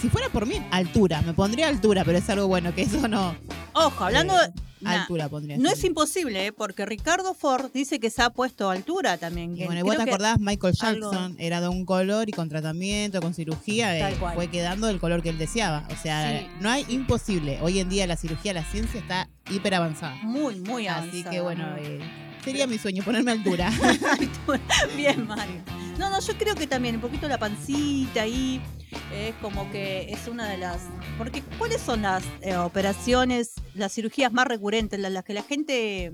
Si 0.00 0.08
fuera 0.10 0.28
por 0.28 0.46
mí, 0.46 0.60
altura, 0.70 1.22
me 1.22 1.32
pondría 1.32 1.68
altura, 1.68 2.04
pero 2.04 2.18
es 2.18 2.28
algo 2.30 2.46
bueno, 2.48 2.74
que 2.74 2.82
eso 2.82 3.08
no. 3.08 3.34
Ojo, 3.72 4.04
hablando 4.04 4.34
Eh, 4.34 4.46
de. 4.48 4.62
nah, 4.82 5.00
altura 5.02 5.28
pondría. 5.28 5.56
no 5.56 5.70
es 5.70 5.82
imposible, 5.84 6.46
¿eh? 6.46 6.52
porque 6.52 6.84
Ricardo 6.86 7.34
Ford 7.34 7.70
dice 7.72 7.98
que 7.98 8.10
se 8.10 8.22
ha 8.22 8.30
puesto 8.30 8.70
altura 8.70 9.16
también. 9.16 9.56
Y 9.56 9.64
bueno, 9.64 9.80
y 9.80 9.82
vos 9.82 9.96
te 9.96 10.02
acordás, 10.02 10.38
Michael 10.38 10.74
algo- 10.80 11.10
Jackson 11.12 11.36
era 11.38 11.60
de 11.60 11.68
un 11.68 11.84
color 11.86 12.28
y 12.28 12.32
con 12.32 12.48
tratamiento, 12.48 13.20
con 13.20 13.32
cirugía, 13.34 13.96
eh, 14.10 14.16
fue 14.34 14.48
quedando 14.48 14.86
del 14.86 15.00
color 15.00 15.22
que 15.22 15.30
él 15.30 15.38
deseaba. 15.38 15.86
O 15.90 15.96
sea, 16.02 16.40
Sí. 16.40 16.46
no 16.60 16.70
hay 16.70 16.84
imposible. 16.88 17.58
Hoy 17.62 17.78
en 17.80 17.88
día 17.88 18.06
la 18.06 18.16
cirugía, 18.16 18.52
la 18.52 18.64
ciencia 18.64 19.00
está 19.00 19.28
hiper 19.50 19.74
avanzada. 19.74 20.14
Muy, 20.22 20.56
muy 20.60 20.86
Así 20.88 20.98
avanzada, 21.08 21.30
que 21.30 21.40
bueno, 21.40 21.64
sería 22.44 22.66
mi 22.66 22.78
sueño 22.78 23.02
ponerme 23.02 23.30
altura. 23.32 23.70
Bien, 24.96 25.26
Mario. 25.26 25.62
No, 25.98 26.10
no, 26.10 26.20
yo 26.20 26.36
creo 26.36 26.54
que 26.54 26.66
también 26.66 26.96
un 26.96 27.00
poquito 27.00 27.26
la 27.28 27.38
pancita 27.38 28.22
ahí 28.22 28.60
es 29.12 29.34
como 29.36 29.70
que 29.70 30.12
es 30.12 30.28
una 30.28 30.48
de 30.48 30.58
las. 30.58 30.82
Porque, 31.18 31.42
¿cuáles 31.58 31.80
son 31.80 32.02
las 32.02 32.24
eh, 32.42 32.56
operaciones, 32.56 33.52
las 33.74 33.92
cirugías 33.92 34.32
más 34.32 34.46
recurrentes, 34.46 34.98
las, 35.00 35.12
las 35.12 35.24
que 35.24 35.34
la 35.34 35.42
gente 35.42 36.12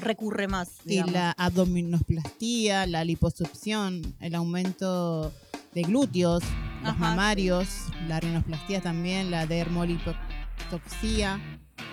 recurre 0.00 0.48
más? 0.48 0.70
y 0.84 0.90
digamos? 0.90 1.12
la 1.12 1.32
abdominoplastía, 1.32 2.86
la 2.86 3.04
liposucción, 3.04 4.14
el 4.20 4.34
aumento 4.34 5.32
de 5.74 5.82
glúteos, 5.82 6.42
los 6.82 6.98
mamarios, 6.98 7.68
la 8.06 8.20
rinoplastía 8.20 8.80
también, 8.80 9.30
la 9.30 9.46
dermolipotoxia 9.46 11.40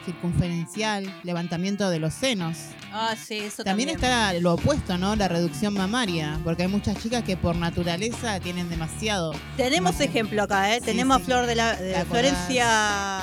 circunferencial, 0.05 1.13
levantamiento 1.23 1.89
de 1.89 1.99
los 1.99 2.13
senos. 2.13 2.57
Ah, 2.91 3.15
sí, 3.15 3.35
eso 3.39 3.63
También, 3.63 3.89
también. 3.89 4.11
está 4.11 4.33
lo 4.39 4.53
opuesto, 4.53 4.97
¿no? 4.97 5.15
La 5.15 5.27
reducción 5.27 5.73
mamaria, 5.73 6.39
porque 6.43 6.63
hay 6.63 6.69
muchas 6.69 7.01
chicas 7.01 7.23
que 7.23 7.35
por 7.35 7.55
naturaleza 7.55 8.39
tienen 8.39 8.69
demasiado. 8.69 9.33
Tenemos 9.57 9.99
ejemplo 9.99 10.43
acá, 10.43 10.75
¿eh? 10.75 10.79
Sí, 10.79 10.85
Tenemos 10.85 11.17
sí. 11.17 11.23
a 11.23 11.25
Flor 11.25 11.45
de 11.47 11.55
la. 11.55 11.75
Florencia 12.09 13.21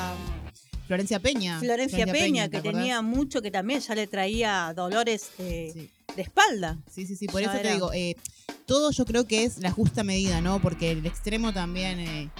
Florencia 0.86 1.20
Peña. 1.20 1.58
Florencia 1.58 2.06
Peña, 2.06 2.48
¿te 2.48 2.60
que 2.60 2.70
tenía 2.70 3.00
mucho, 3.00 3.40
que 3.40 3.50
también 3.50 3.80
ya 3.80 3.94
le 3.94 4.06
traía 4.06 4.72
dolores 4.76 5.30
eh, 5.38 5.70
Sí. 5.72 5.90
de 6.16 6.22
espalda. 6.22 6.76
Sí, 6.92 7.06
sí, 7.06 7.16
sí, 7.16 7.26
por 7.28 7.40
Ya 7.40 7.50
eso 7.52 7.62
te 7.62 7.72
digo, 7.72 7.92
eh, 7.94 8.16
todo 8.66 8.90
yo 8.90 9.06
creo 9.06 9.26
que 9.26 9.44
es 9.44 9.58
la 9.58 9.70
justa 9.70 10.04
medida, 10.04 10.40
¿no? 10.42 10.60
Porque 10.60 10.90
el 10.90 11.06
extremo 11.06 11.52
también 11.54 11.98
eh, 12.00 12.30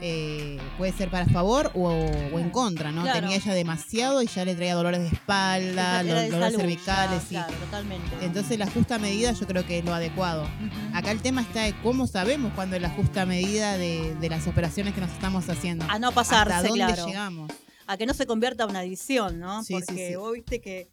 eh, 0.00 0.58
puede 0.76 0.92
ser 0.92 1.10
para 1.10 1.26
favor 1.26 1.70
o, 1.74 1.88
o 1.88 2.38
en 2.38 2.50
contra, 2.50 2.92
¿no? 2.92 3.02
Claro. 3.02 3.20
Tenía 3.20 3.36
ella 3.36 3.54
demasiado 3.54 4.22
y 4.22 4.26
ya 4.26 4.44
le 4.44 4.54
traía 4.54 4.74
dolores 4.74 5.00
de 5.00 5.08
espalda, 5.08 6.02
de 6.02 6.12
dolores 6.12 6.52
salud, 6.52 6.60
cervicales, 6.60 7.22
ya, 7.22 7.28
sí. 7.28 7.34
Claro, 7.34 7.54
totalmente. 7.64 8.16
Entonces 8.20 8.58
la 8.58 8.70
justa 8.70 8.98
medida 8.98 9.32
yo 9.32 9.46
creo 9.46 9.66
que 9.66 9.78
es 9.78 9.84
lo 9.84 9.94
adecuado. 9.94 10.46
Acá 10.92 11.10
el 11.10 11.22
tema 11.22 11.40
está 11.40 11.62
de 11.62 11.74
cómo 11.82 12.06
sabemos 12.06 12.52
cuándo 12.54 12.76
es 12.76 12.82
la 12.82 12.90
justa 12.90 13.24
medida 13.26 13.78
de, 13.78 14.14
de 14.16 14.28
las 14.28 14.46
operaciones 14.46 14.94
que 14.94 15.00
nos 15.00 15.10
estamos 15.10 15.48
haciendo. 15.48 15.86
A 15.88 15.98
no 15.98 16.12
pasarse, 16.12 16.54
¿Hasta 16.54 16.68
dónde 16.68 16.84
claro. 16.84 17.06
llegamos? 17.06 17.52
A 17.86 17.96
que 17.96 18.06
no 18.06 18.14
se 18.14 18.26
convierta 18.26 18.64
en 18.64 18.70
una 18.70 18.80
adicción, 18.80 19.38
¿no? 19.38 19.62
Sí, 19.62 19.74
sí, 19.78 19.80
Porque 19.86 20.08
sí. 20.08 20.16
vos 20.16 20.32
viste 20.32 20.60
que, 20.60 20.88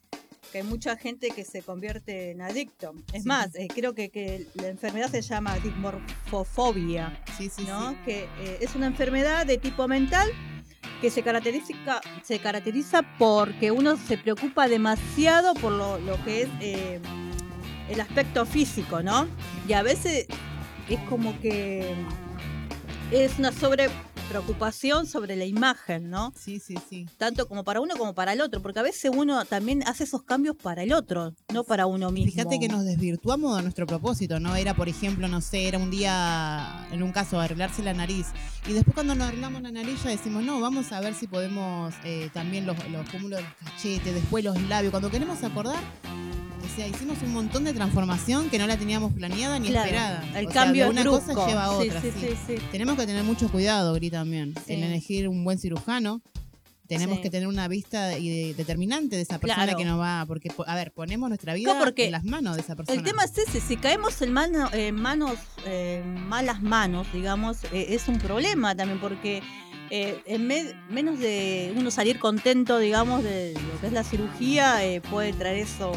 que 0.53 0.59
hay 0.59 0.63
mucha 0.63 0.95
gente 0.95 1.31
que 1.31 1.43
se 1.43 1.63
convierte 1.63 2.29
en 2.31 2.41
adicto. 2.41 2.93
Es 3.11 3.23
Sí. 3.23 3.27
más, 3.27 3.53
eh, 3.55 3.67
creo 3.73 3.93
que, 3.95 4.09
que 4.09 4.45
la 4.53 4.67
enfermedad 4.67 5.09
se 5.09 5.21
llama 5.23 5.57
dismorfofobia, 5.59 7.19
Sí, 7.37 7.49
sí, 7.49 7.65
¿no? 7.67 7.89
sí. 7.91 7.97
Que 8.05 8.23
eh, 8.39 8.57
es 8.61 8.75
una 8.75 8.85
enfermedad 8.85 9.45
de 9.47 9.57
tipo 9.57 9.87
mental 9.87 10.29
que 11.01 11.09
se 11.09 11.23
caracteriza, 11.23 12.01
se 12.23 12.39
caracteriza 12.39 13.01
porque 13.17 13.71
uno 13.71 13.97
se 13.97 14.17
preocupa 14.17 14.67
demasiado 14.67 15.55
por 15.55 15.71
lo, 15.73 15.97
lo 15.99 16.23
que 16.23 16.43
es 16.43 16.49
eh, 16.61 16.99
el 17.89 17.99
aspecto 17.99 18.45
físico, 18.45 19.01
¿no? 19.01 19.27
Y 19.67 19.73
a 19.73 19.81
veces 19.81 20.27
es 20.87 20.99
como 21.09 21.37
que 21.41 21.93
es 23.11 23.39
una 23.39 23.51
sobre 23.51 23.89
preocupación 24.29 25.05
sobre 25.05 25.35
la 25.35 25.45
imagen, 25.45 26.09
¿no? 26.09 26.33
Sí, 26.35 26.59
sí, 26.59 26.75
sí. 26.89 27.07
Tanto 27.17 27.47
como 27.47 27.63
para 27.63 27.81
uno 27.81 27.95
como 27.95 28.13
para 28.13 28.33
el 28.33 28.41
otro, 28.41 28.61
porque 28.61 28.79
a 28.79 28.83
veces 28.83 29.11
uno 29.13 29.45
también 29.45 29.83
hace 29.87 30.03
esos 30.03 30.23
cambios 30.23 30.55
para 30.55 30.83
el 30.83 30.93
otro, 30.93 31.33
no 31.53 31.63
para 31.63 31.85
uno 31.85 32.11
mismo. 32.11 32.31
Fíjate 32.31 32.59
que 32.59 32.67
nos 32.67 32.85
desvirtuamos 32.85 33.57
de 33.57 33.63
nuestro 33.63 33.85
propósito, 33.85 34.39
¿no? 34.39 34.55
Era, 34.55 34.73
por 34.75 34.89
ejemplo, 34.89 35.27
no 35.27 35.41
sé, 35.41 35.67
era 35.67 35.77
un 35.77 35.91
día, 35.91 36.87
en 36.91 37.03
un 37.03 37.11
caso, 37.11 37.39
arreglarse 37.39 37.83
la 37.83 37.93
nariz. 37.93 38.27
Y 38.67 38.73
después 38.73 38.93
cuando 38.93 39.15
nos 39.15 39.27
arreglamos 39.27 39.61
la 39.61 39.71
nariz 39.71 40.03
ya 40.03 40.09
decimos, 40.09 40.43
no, 40.43 40.61
vamos 40.61 40.91
a 40.91 41.01
ver 41.01 41.13
si 41.13 41.27
podemos 41.27 41.93
eh, 42.03 42.29
también 42.33 42.65
los, 42.65 42.77
los 42.89 43.09
cúmulos 43.09 43.39
de 43.39 43.43
los 43.43 43.53
cachetes, 43.53 44.13
después 44.13 44.43
los 44.43 44.61
labios. 44.63 44.91
Cuando 44.91 45.09
queremos 45.09 45.43
acordar, 45.43 45.83
sea, 46.75 46.87
hicimos 46.87 47.17
un 47.23 47.33
montón 47.33 47.63
de 47.63 47.73
transformación 47.73 48.49
que 48.49 48.57
no 48.59 48.67
la 48.67 48.77
teníamos 48.77 49.13
planeada 49.13 49.59
ni 49.59 49.67
Claro, 49.69 49.85
esperada. 49.85 50.39
El 50.39 50.47
O 50.47 50.51
sea, 50.51 50.63
cambio 50.63 50.85
de 50.85 50.89
una 50.91 51.01
brusco. 51.01 51.33
cosa 51.33 51.47
lleva 51.47 51.65
a 51.65 51.71
otra. 51.71 52.01
sí, 52.01 52.11
sí. 52.19 52.27
sí, 52.27 52.35
sí. 52.57 52.63
Tenemos 52.71 52.95
que 52.97 53.05
tener 53.05 53.23
mucho 53.23 53.49
cuidado, 53.51 53.93
Gri, 53.93 54.09
también, 54.09 54.53
en 54.67 54.83
elegir 54.83 55.27
un 55.29 55.43
buen 55.43 55.57
cirujano. 55.59 56.21
Tenemos 56.85 57.19
que 57.19 57.29
tener 57.29 57.47
una 57.47 57.67
vista 57.67 58.07
determinante 58.09 59.15
de 59.15 59.21
esa 59.21 59.39
persona 59.39 59.63
Claro. 59.63 59.77
que 59.79 59.85
nos 59.85 59.99
va, 59.99 60.25
porque, 60.27 60.49
po- 60.49 60.65
a 60.67 60.75
ver, 60.75 60.91
ponemos 60.91 61.29
nuestra 61.29 61.53
vida 61.53 61.75
porque 61.79 62.05
en 62.05 62.11
las 62.11 62.23
manos 62.23 62.55
de 62.55 62.61
esa 62.61 62.75
persona. 62.75 62.97
El 62.97 63.03
tema 63.03 63.23
es 63.23 63.37
ese, 63.37 63.61
si 63.61 63.77
caemos 63.77 64.21
en 64.21 64.31
mano- 64.33 64.69
en 64.73 64.93
manos, 64.95 65.33
eh, 65.65 66.03
malas 66.05 66.61
manos, 66.61 67.07
digamos, 67.13 67.63
eh, 67.71 67.87
es 67.89 68.07
un 68.09 68.19
problema 68.19 68.75
también, 68.75 68.99
porque 68.99 69.41
eh, 69.89 70.21
en 70.25 70.45
me- 70.45 70.73
menos 70.89 71.19
de 71.19 71.73
uno 71.75 71.89
salir 71.89 72.19
contento, 72.19 72.77
digamos, 72.79 73.23
de 73.23 73.53
lo 73.53 73.79
que 73.79 73.87
es 73.87 73.93
la 73.93 74.03
cirugía, 74.03 74.83
eh, 74.85 75.01
puede 75.01 75.33
traer 75.33 75.57
eso 75.59 75.93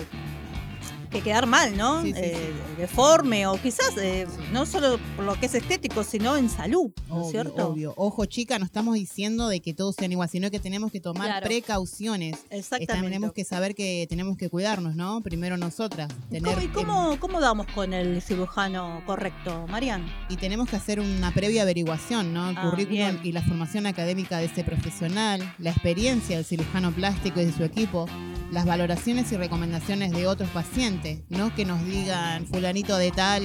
que 1.19 1.23
quedar 1.23 1.47
mal, 1.47 1.77
¿no? 1.77 2.03
Sí, 2.03 2.13
sí, 2.13 2.21
Eh, 2.23 2.53
deforme 2.79 3.47
o 3.47 3.55
quizás 3.61 3.97
eh, 3.99 4.27
no 4.53 4.67
solo 4.67 4.99
por 5.17 5.25
lo 5.25 5.35
que 5.39 5.47
es 5.47 5.55
estético, 5.55 6.05
sino 6.05 6.37
en 6.37 6.49
salud, 6.51 6.91
¿no 7.09 7.23
es 7.25 7.31
cierto? 7.31 7.69
obvio. 7.69 7.95
Ojo, 7.97 8.27
chica, 8.27 8.59
no 8.59 8.65
estamos 8.65 8.95
diciendo 8.95 9.49
de 9.49 9.61
que 9.61 9.73
todos 9.75 9.97
sean 9.97 10.13
igual, 10.13 10.29
sino 10.29 10.51
que 10.51 10.61
tenemos 10.61 10.93
que 10.93 11.01
tomar 11.01 11.27
Claro. 11.27 11.47
precauciones. 11.47 12.37
Exactamente. 12.51 13.07
Tenemos 13.07 13.33
que 13.33 13.45
saber 13.45 13.75
que 13.75 14.07
tenemos 14.09 14.37
que 14.37 14.49
cuidarnos, 14.51 14.95
¿no? 14.95 15.21
Primero 15.23 15.57
nosotras. 15.57 16.09
¿Y 16.31 16.35
Tener, 16.41 16.55
cómo, 16.55 16.63
y 16.65 16.69
cómo, 16.69 17.21
cómo 17.21 17.41
damos 17.41 17.67
con 17.75 17.93
el 17.95 18.21
cirujano 18.23 19.03
correcto, 19.07 19.67
Marian? 19.69 20.07
y 20.29 20.37
tenemos 20.37 20.69
que 20.69 20.77
hacer 20.77 21.01
una 21.01 21.33
previa 21.33 21.63
averiguación, 21.63 22.35
¿no? 22.35 22.51
El 22.51 22.57
Ah, 22.59 22.63
currículum 22.71 22.93
bien. 22.97 23.21
y 23.23 23.33
la 23.33 23.43
formación 23.43 23.87
académica 23.87 24.39
de 24.39 24.47
ese 24.47 24.65
profesional, 24.65 25.55
la 25.59 25.71
experiencia 25.71 26.37
del 26.37 26.45
cirujano 26.45 26.93
plástico 26.93 27.41
y 27.41 27.47
de 27.47 27.53
su 27.53 27.65
equipo, 27.65 28.07
las 28.53 28.65
valoraciones 28.65 29.31
y 29.33 29.37
recomendaciones 29.37 30.12
de 30.12 30.26
otros 30.26 30.49
pacientes, 30.50 31.21
no 31.29 31.55
que 31.55 31.65
nos 31.65 31.85
digan 31.85 32.47
fulanito 32.47 32.97
de 32.97 33.11
tal, 33.11 33.43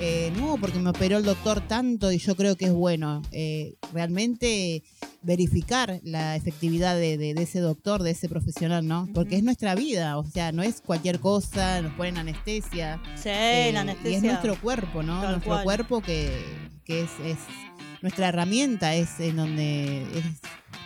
eh, 0.00 0.32
no, 0.36 0.56
porque 0.60 0.78
me 0.78 0.90
operó 0.90 1.18
el 1.18 1.24
doctor 1.24 1.60
tanto 1.60 2.10
y 2.10 2.18
yo 2.18 2.34
creo 2.36 2.56
que 2.56 2.66
es 2.66 2.72
bueno. 2.72 3.22
Eh, 3.32 3.74
realmente 3.92 4.82
verificar 5.22 6.00
la 6.02 6.34
efectividad 6.36 6.94
de, 6.96 7.16
de- 7.18 7.34
de 7.34 7.42
ese 7.42 7.60
doctor, 7.60 8.02
de 8.02 8.10
ese 8.12 8.28
profesional, 8.28 8.86
¿no? 8.86 9.08
Porque 9.14 9.36
es 9.36 9.42
nuestra 9.42 9.74
vida, 9.74 10.18
o 10.18 10.24
sea, 10.24 10.50
no 10.52 10.62
es 10.62 10.80
cualquier 10.80 11.20
cosa, 11.20 11.80
nos 11.82 11.92
ponen 11.94 12.18
anestesia. 12.18 13.00
Sí, 13.16 13.28
Eh, 13.28 13.70
la 13.72 13.80
Y 13.80 13.82
anestesia. 13.82 14.16
es 14.16 14.22
nuestro 14.24 14.58
cuerpo, 14.60 15.02
¿no? 15.02 15.20
Tal 15.20 15.30
nuestro 15.32 15.52
cual. 15.52 15.64
cuerpo 15.64 16.00
que, 16.00 16.30
que 16.84 17.02
es, 17.02 17.10
es 17.24 17.36
nuestra 18.02 18.28
herramienta, 18.28 18.94
es 18.94 19.20
en 19.20 19.36
donde 19.36 20.02
es 20.14 20.24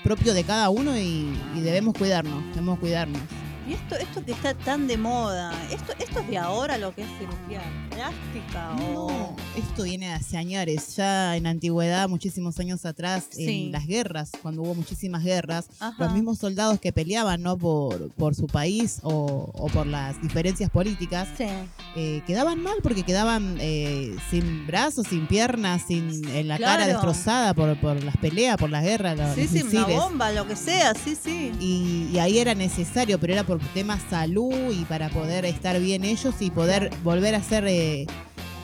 propio 0.02 0.34
de 0.34 0.42
cada 0.44 0.68
uno 0.70 0.98
y, 0.98 1.28
y 1.56 1.60
debemos 1.60 1.94
cuidarnos, 1.94 2.44
debemos 2.50 2.78
cuidarnos. 2.80 3.20
Y 3.66 3.72
esto, 3.72 3.96
esto 3.96 4.22
que 4.24 4.32
está 4.32 4.52
tan 4.52 4.86
de 4.86 4.98
moda, 4.98 5.50
esto, 5.72 5.94
esto 5.98 6.20
es 6.20 6.28
de 6.28 6.36
ahora 6.36 6.76
lo 6.76 6.94
que 6.94 7.00
es 7.02 7.08
cirugía 7.18 7.62
plástica 7.90 8.72
o 8.94 9.08
No, 9.10 9.36
esto 9.56 9.84
viene 9.84 10.08
de 10.08 10.12
hace 10.12 10.36
años, 10.36 10.94
ya 10.96 11.34
en 11.34 11.46
antigüedad, 11.46 12.06
muchísimos 12.08 12.58
años 12.60 12.84
atrás, 12.84 13.24
Sí. 13.30 13.66
en 13.66 13.72
las 13.72 13.86
guerras, 13.86 14.32
cuando 14.42 14.60
hubo 14.62 14.74
muchísimas 14.74 15.24
guerras, 15.24 15.68
Ajá. 15.80 15.96
los 16.04 16.12
mismos 16.12 16.38
soldados 16.38 16.78
que 16.78 16.92
peleaban 16.92 17.42
no 17.42 17.56
por, 17.56 18.10
por 18.12 18.34
su 18.34 18.46
país 18.48 18.98
o, 19.02 19.50
o 19.54 19.66
por 19.68 19.86
las 19.86 20.20
diferencias 20.20 20.68
políticas, 20.68 21.28
Sí, 21.38 21.46
eh, 21.96 22.22
quedaban 22.26 22.60
mal 22.60 22.74
porque 22.82 23.04
quedaban 23.04 23.56
eh, 23.60 24.16
sin 24.28 24.66
brazos, 24.66 25.06
sin 25.08 25.28
piernas, 25.28 25.82
sin 25.86 26.28
en 26.28 26.48
la 26.48 26.58
cara 26.58 26.88
destrozada 26.88 27.54
por, 27.54 27.78
por 27.80 28.02
las 28.02 28.16
peleas, 28.16 28.56
por 28.56 28.68
las 28.68 28.82
guerras, 28.82 29.16
los, 29.16 29.34
sí, 29.34 29.42
los 29.60 29.70
sí, 29.70 29.76
una 29.76 29.86
bomba, 29.86 30.32
lo 30.32 30.44
que 30.46 30.56
sea, 30.56 30.92
sí, 30.94 31.14
sí. 31.14 31.52
Y, 31.60 32.08
y 32.12 32.18
ahí 32.18 32.38
era 32.38 32.54
necesario, 32.56 33.20
pero 33.20 33.34
era 33.34 33.44
por 33.44 33.60
temas 33.74 34.02
salud 34.10 34.72
y 34.72 34.84
para 34.86 35.08
poder 35.08 35.44
estar 35.44 35.78
bien 35.78 36.04
ellos 36.04 36.34
y 36.40 36.50
poder 36.50 36.90
volver 37.04 37.36
a 37.36 37.42
ser, 37.42 37.64
eh, 37.68 38.06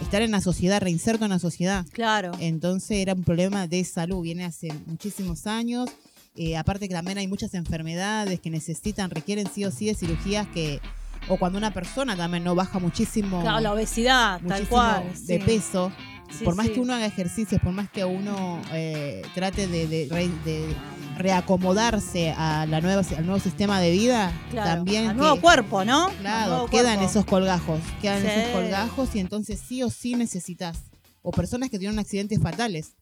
estar 0.02 0.22
en 0.22 0.32
la 0.32 0.40
sociedad, 0.40 0.80
reinserto 0.80 1.24
en 1.24 1.30
la 1.30 1.38
sociedad. 1.38 1.86
Claro. 1.92 2.32
Entonces 2.40 2.98
era 2.98 3.14
un 3.14 3.22
problema 3.22 3.68
de 3.68 3.84
salud, 3.84 4.22
viene 4.22 4.44
hace 4.44 4.72
muchísimos 4.86 5.46
años. 5.46 5.88
Eh, 6.34 6.56
aparte 6.56 6.88
que 6.88 6.94
también 6.94 7.18
hay 7.18 7.28
muchas 7.28 7.54
enfermedades 7.54 8.40
que 8.40 8.50
necesitan, 8.50 9.10
requieren 9.10 9.48
sí 9.52 9.64
o 9.64 9.70
sí 9.70 9.86
de 9.86 9.94
cirugías 9.94 10.48
que, 10.48 10.80
o 11.28 11.36
cuando 11.36 11.58
una 11.58 11.72
persona 11.72 12.16
también 12.16 12.44
no 12.44 12.54
baja 12.54 12.78
muchísimo, 12.78 13.40
Claro, 13.42 13.60
la 13.60 13.72
obesidad, 13.72 14.40
tal 14.46 14.66
cual. 14.68 15.04
de 15.26 15.38
sí. 15.38 15.44
peso, 15.44 15.92
Sí, 16.36 16.44
por 16.44 16.54
más 16.54 16.66
sí. 16.66 16.72
que 16.74 16.80
uno 16.80 16.94
haga 16.94 17.06
ejercicios, 17.06 17.60
por 17.60 17.72
más 17.72 17.90
que 17.90 18.04
uno 18.04 18.60
eh, 18.72 19.20
trate 19.34 19.66
de, 19.66 19.88
de 19.88 20.06
re- 20.10 20.30
de 20.44 20.74
reacomodarse 21.16 22.30
a 22.36 22.66
la 22.66 22.80
nueva, 22.80 23.02
al 23.16 23.26
nuevo 23.26 23.40
sistema 23.40 23.80
de 23.80 23.90
vida, 23.90 24.32
Claro, 24.50 24.76
también 24.76 25.06
al 25.08 25.14
que- 25.16 25.20
nuevo 25.22 25.40
cuerpo, 25.40 25.84
¿no? 25.84 26.08
Claro, 26.20 26.50
nuevo 26.50 26.66
quedan 26.68 26.96
cuerpo. 26.96 27.10
esos 27.10 27.24
colgajos, 27.24 27.80
quedan 28.00 28.24
esos 28.26 28.50
colgajos 28.52 29.14
y 29.14 29.20
entonces 29.20 29.60
sí 29.66 29.82
o 29.82 29.90
sí 29.90 30.14
necesitas. 30.14 30.78
O 31.22 31.30
personas 31.32 31.68
que 31.70 31.78
tienen 31.78 31.98
accidentes 31.98 32.40
fatales. 32.40 32.92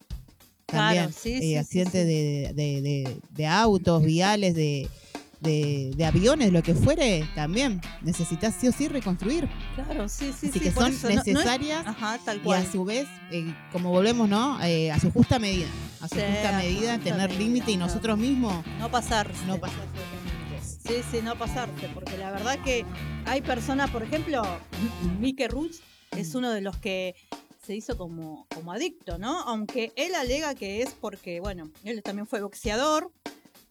Claro, 0.65 0.85
También, 1.07 1.13
sí, 1.13 1.33
eh, 1.33 1.39
sí, 1.39 1.47
sí, 1.49 1.57
accidentes 1.57 2.05
de 2.05 3.47
autos, 3.47 4.03
viales, 4.03 4.53
de, 4.55 4.87
de- 5.39 5.91
de 5.95 6.05
aviones, 6.05 6.51
lo 6.51 6.61
que 6.61 6.73
fuere, 6.75 7.27
también 7.35 7.79
necesitas 8.01 8.55
sí 8.59 8.67
o 8.67 8.71
sí 8.71 8.87
reconstruir. 8.87 9.47
Claro, 9.75 10.09
sí, 10.09 10.33
sí, 10.37 10.47
Así 10.49 10.51
sí. 10.51 10.59
que 10.59 10.71
son 10.71 10.91
eso, 10.91 11.07
no- 11.09 11.15
no 11.15 11.21
es- 11.21 11.27
necesarias 11.27 11.87
Ajá, 11.87 12.19
tal 12.25 12.41
y 12.45 12.51
a 12.51 12.69
su 12.71 12.83
vez, 12.85 13.07
eh, 13.31 13.53
como 13.71 13.89
volvemos, 13.91 14.27
¿no? 14.27 14.61
Eh, 14.63 14.91
a 14.91 14.99
su 14.99 15.11
justa 15.11 15.39
medida. 15.39 15.67
A 16.01 16.07
su 16.07 16.15
Sí, 16.15 16.21
justa 16.21 16.57
medida, 16.57 16.95
justa 16.95 17.11
tener 17.11 17.31
límite 17.35 17.71
y 17.71 17.77
nosotros 17.77 18.17
mismos 18.17 18.53
No 18.79 18.89
pasarse. 18.91 19.45
no 19.45 19.57
pasar. 19.59 19.85
Sí, 20.61 20.95
sí, 21.11 21.19
no 21.23 21.35
pasarse, 21.37 21.87
porque 21.93 22.17
la 22.17 22.31
verdad 22.31 22.57
que 22.63 22.83
hay 23.25 23.41
personas, 23.41 23.89
por 23.91 24.01
ejemplo, 24.03 24.41
Mike 25.19 25.47
Ruch 25.47 25.75
es 26.17 26.33
uno 26.35 26.49
de 26.51 26.61
los 26.61 26.77
que 26.77 27.15
se 27.65 27.75
hizo 27.75 27.95
como, 27.97 28.47
como 28.53 28.71
adicto, 28.73 29.19
¿no? 29.19 29.39
Aunque 29.41 29.91
él 29.95 30.15
alega 30.15 30.55
que 30.55 30.81
es 30.81 30.89
porque, 30.99 31.39
bueno, 31.39 31.69
él 31.83 32.01
también 32.01 32.25
fue 32.25 32.41
boxeador, 32.41 33.11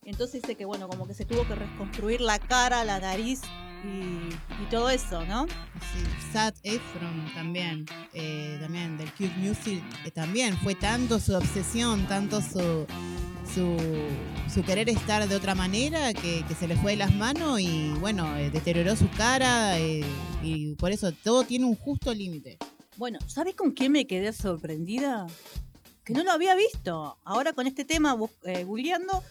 Entonces 0.08 0.40
dice 0.40 0.54
que, 0.54 0.64
bueno, 0.64 0.88
como 0.88 1.06
que 1.06 1.12
se 1.12 1.26
tuvo 1.26 1.46
que 1.46 1.54
reconstruir 1.54 2.22
la 2.22 2.38
cara, 2.38 2.82
la 2.82 2.98
nariz 2.98 3.42
y, 3.84 4.32
y 4.62 4.66
todo 4.70 4.88
eso, 4.88 5.22
¿no? 5.26 5.46
Sí, 5.46 6.32
Sad 6.32 6.54
Efron 6.62 7.30
también, 7.34 7.84
eh, 8.14 8.56
también 8.58 8.96
del 8.96 9.12
Cute 9.12 9.36
Music, 9.36 9.82
que 10.02 10.10
también 10.10 10.56
fue 10.60 10.74
tanto 10.74 11.20
su 11.20 11.34
obsesión, 11.34 12.06
tanto 12.08 12.40
su, 12.40 12.86
su, 13.54 13.76
su 14.50 14.62
querer 14.62 14.88
estar 14.88 15.28
de 15.28 15.36
otra 15.36 15.54
manera 15.54 16.14
que, 16.14 16.42
que 16.48 16.54
se 16.54 16.66
le 16.66 16.76
fue 16.76 16.92
de 16.92 16.96
las 16.96 17.14
manos 17.14 17.60
y 17.60 17.90
bueno, 18.00 18.34
eh, 18.38 18.48
deterioró 18.48 18.96
su 18.96 19.10
cara 19.10 19.78
eh, 19.78 20.00
y 20.42 20.74
por 20.76 20.90
eso 20.90 21.12
todo 21.12 21.44
tiene 21.44 21.66
un 21.66 21.76
justo 21.76 22.14
límite. 22.14 22.56
Bueno, 22.96 23.18
¿sabes 23.26 23.54
con 23.54 23.72
quién 23.72 23.92
me 23.92 24.06
quedé 24.06 24.32
sorprendida? 24.32 25.26
Que 26.02 26.14
no 26.14 26.24
lo 26.24 26.32
había 26.32 26.54
visto. 26.54 27.18
Ahora 27.24 27.52
con 27.52 27.66
este 27.66 27.84
tema, 27.84 28.16
eh, 28.44 28.64
googleando, 28.64 29.22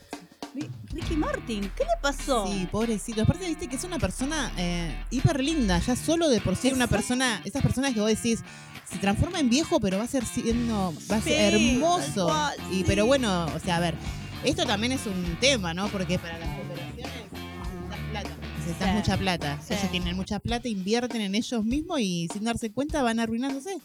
Ricky 0.89 1.15
Martin, 1.15 1.61
¿qué 1.75 1.83
le 1.83 1.89
pasó? 2.01 2.47
Sí, 2.47 2.67
pobrecito. 2.71 3.21
Aparte, 3.23 3.47
viste 3.47 3.67
que 3.67 3.75
es 3.75 3.83
una 3.83 3.99
persona 3.99 4.51
eh, 4.57 4.95
hiper 5.11 5.43
linda, 5.43 5.79
ya 5.79 5.95
solo 5.95 6.29
de 6.29 6.41
por 6.41 6.55
sí 6.55 6.69
una 6.71 6.87
persona, 6.87 7.41
esas 7.45 7.61
personas 7.61 7.93
que 7.93 7.99
vos 7.99 8.09
decís, 8.09 8.39
se 8.89 8.97
transforma 8.97 9.39
en 9.39 9.49
viejo, 9.49 9.79
pero 9.79 9.97
va 9.97 10.05
a 10.05 10.07
ser 10.07 10.25
siendo, 10.25 10.93
va 11.11 11.17
a 11.17 11.21
ser 11.21 11.53
Sí, 11.57 11.75
hermoso. 11.75 12.29
y 12.71 12.83
pero 12.83 13.05
bueno, 13.05 13.45
o 13.53 13.59
sea, 13.59 13.77
a 13.77 13.79
ver, 13.79 13.95
esto 14.43 14.65
también 14.65 14.93
es 14.93 15.05
un 15.05 15.37
tema, 15.39 15.73
¿no? 15.73 15.87
Porque 15.89 16.17
para 16.19 16.37
las 16.39 16.49
operaciones 16.59 17.05
necesitas 17.33 17.99
plata, 18.11 18.29
necesitas 18.57 18.89
Sí, 18.89 18.95
mucha 18.95 19.17
plata. 19.17 19.59
Ellos 19.69 19.91
tienen 19.91 20.15
mucha 20.15 20.39
plata, 20.39 20.67
invierten 20.69 21.21
en 21.21 21.35
ellos 21.35 21.63
mismos 21.65 21.99
y 21.99 22.27
sin 22.31 22.43
darse 22.45 22.71
cuenta 22.71 23.03
van 23.03 23.19
arruinándose. 23.19 23.77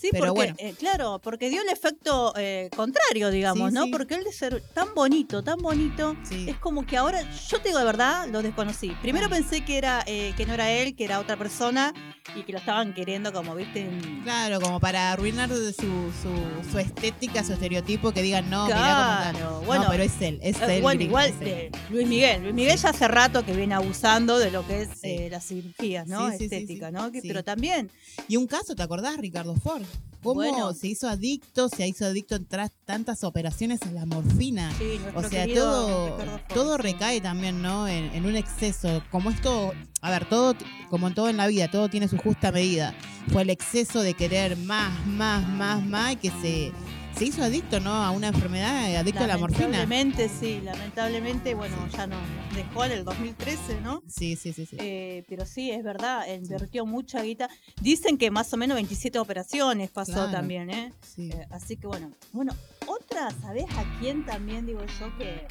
Sí, 0.00 0.08
Pero 0.12 0.26
porque, 0.26 0.52
bueno. 0.52 0.54
eh, 0.58 0.74
claro, 0.78 1.20
porque 1.22 1.48
dio 1.48 1.62
el 1.62 1.68
efecto 1.68 2.32
eh, 2.36 2.70
contrario, 2.76 3.30
digamos, 3.30 3.70
Sí, 3.70 3.74
¿no? 3.74 3.84
sí. 3.84 3.90
Porque 3.90 4.14
él 4.14 4.24
de 4.24 4.32
ser 4.32 4.62
tan 4.74 4.94
bonito, 4.94 5.42
tan 5.42 5.58
bonito, 5.58 6.16
Sí. 6.28 6.46
es 6.48 6.56
como 6.58 6.84
que 6.86 6.96
ahora, 6.96 7.22
yo 7.48 7.60
te 7.60 7.68
digo 7.68 7.78
de 7.78 7.84
verdad, 7.84 8.28
lo 8.28 8.42
desconocí. 8.42 8.90
Primero 9.02 9.28
pensé 9.28 9.64
que 9.64 9.78
era 9.78 10.02
eh, 10.06 10.32
que 10.36 10.46
no 10.46 10.54
era 10.54 10.70
él, 10.70 10.94
que 10.94 11.04
era 11.04 11.18
otra 11.20 11.36
persona 11.36 11.94
y 12.34 12.42
que 12.42 12.52
lo 12.52 12.58
estaban 12.58 12.92
queriendo 12.94 13.32
como, 13.32 13.54
viste, 13.54 13.80
en- 13.82 14.22
Claro, 14.22 14.60
como 14.60 14.80
para 14.80 15.12
arruinar 15.12 15.48
su, 15.48 15.72
su, 15.72 16.70
su 16.70 16.78
estética, 16.78 17.42
su 17.44 17.52
estereotipo, 17.54 18.12
que 18.12 18.22
digan, 18.22 18.50
no, 18.50 18.66
mirá 18.66 18.76
cómo 18.76 19.38
Claro, 19.40 19.60
bueno, 19.66 19.84
no, 19.84 19.90
pero 19.90 20.02
es 20.02 20.20
él, 20.20 20.38
es 20.42 20.60
Eh, 20.60 20.76
él. 20.76 20.82
bueno, 20.82 21.02
igual 21.02 21.30
es 21.30 21.40
él. 21.40 21.70
Luis 21.90 22.06
Miguel. 22.06 22.42
Luis 22.42 22.54
Miguel 22.54 22.76
ya 22.78 22.90
hace 22.90 23.08
rato 23.08 23.44
que 23.44 23.52
viene 23.52 23.74
abusando 23.74 24.38
de 24.38 24.50
lo 24.50 24.66
que 24.66 24.82
es 24.82 24.88
eh, 25.02 25.28
las 25.30 25.46
cirugías, 25.46 26.06
¿no? 26.06 26.28
Estética. 26.28 26.90
¿no? 26.90 27.10
Que-. 27.12 27.22
Pero 27.22 27.42
también, 27.44 27.90
Y 28.28 28.36
un 28.36 28.46
caso, 28.46 28.74
¿te 28.74 28.82
acordás, 28.82 29.16
Ricardo 29.18 29.54
Ford? 29.54 29.82
¿Cómo 30.22 30.40
Bueno. 30.40 30.72
se 30.74 30.88
hizo 30.88 31.08
adicto, 31.08 31.68
se 31.68 31.86
hizo 31.86 32.04
adicto 32.04 32.42
tras 32.42 32.72
tantas 32.84 33.22
operaciones 33.22 33.80
a 33.82 33.92
la 33.92 34.06
morfina? 34.06 34.72
sí, 34.76 34.98
O 35.14 35.22
sea, 35.22 35.46
todo, 35.46 36.18
todo 36.52 36.76
recae 36.78 37.20
también, 37.20 37.62
¿no? 37.62 37.86
En, 37.86 38.06
en 38.12 38.26
un 38.26 38.34
exceso. 38.34 39.02
Como 39.12 39.30
esto, 39.30 39.72
a 40.00 40.10
ver, 40.10 40.28
todo, 40.28 40.54
como 40.90 41.06
en 41.06 41.14
todo 41.14 41.28
en 41.28 41.36
la 41.36 41.46
vida, 41.46 41.70
todo 41.70 41.88
tiene 41.88 42.08
su 42.08 42.16
justa 42.18 42.50
medida. 42.50 42.92
Fue 43.32 43.42
el 43.42 43.50
exceso 43.50 44.00
de 44.02 44.14
querer 44.14 44.56
más, 44.56 45.06
más, 45.06 45.46
más, 45.48 45.84
más, 45.86 46.14
y 46.14 46.16
que 46.16 46.30
se, 46.42 46.72
se 47.16 47.24
hizo 47.24 47.42
adicto, 47.42 47.80
¿no? 47.80 47.92
A 47.92 48.10
una 48.10 48.28
enfermedad, 48.28 48.90
eh, 48.90 48.96
adicto 48.98 49.24
a 49.24 49.26
la 49.26 49.38
morfina. 49.38 49.68
Lamentablemente, 49.68 50.28
sí, 50.28 50.60
lamentablemente, 50.62 51.54
bueno, 51.54 51.76
ya 51.96 52.06
nos 52.06 52.20
dejó 52.54 52.84
en 52.84 52.92
el 52.92 53.04
2013, 53.04 53.80
¿no? 53.80 54.02
Sí, 54.06 54.36
sí, 54.36 54.52
sí, 54.52 54.66
sí. 54.66 54.76
Eh, 54.78 55.24
pero 55.28 55.46
sí, 55.46 55.70
es 55.70 55.82
verdad, 55.82 56.26
invirtió 56.32 56.84
mucha 56.84 57.22
guita. 57.22 57.48
Dicen 57.80 58.18
que 58.18 58.30
más 58.30 58.52
o 58.52 58.56
menos 58.58 58.74
27 58.74 59.18
operaciones 59.18 59.90
pasó 59.90 60.12
Claro. 60.12 60.30
también, 60.32 60.70
¿eh? 60.70 60.92
sí. 61.00 61.30
Eh, 61.32 61.46
Así 61.50 61.76
que 61.76 61.86
bueno, 61.86 62.10
bueno, 62.32 62.52
otra, 62.86 63.30
¿sabés 63.40 63.64
a 63.78 63.98
quién 63.98 64.24
también 64.26 64.66
digo 64.66 64.80
yo 65.00 65.16
que, 65.16 65.46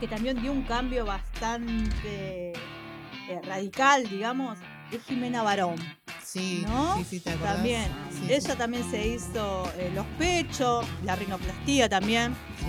que 0.00 0.08
también 0.08 0.40
dio 0.40 0.50
un 0.50 0.62
cambio 0.62 1.04
bastante 1.04 2.52
eh, 2.52 3.40
radical, 3.42 4.08
digamos? 4.08 4.58
Es 4.94 5.02
Jimena 5.04 5.42
Barón. 5.42 5.76
Sí, 6.24 6.64
¿no? 6.66 6.96
sí, 6.98 7.04
sí, 7.08 7.20
¿te 7.20 7.30
acordás? 7.30 7.54
También. 7.56 7.86
Sí, 8.10 8.32
Ella 8.32 8.56
también 8.56 8.90
se 8.90 9.06
hizo 9.06 9.70
eh, 9.78 9.90
los 9.94 10.06
pechos, 10.18 10.84
la 11.04 11.16
rinoplastía 11.16 11.88
también. 11.88 12.34
sí, 12.58 12.66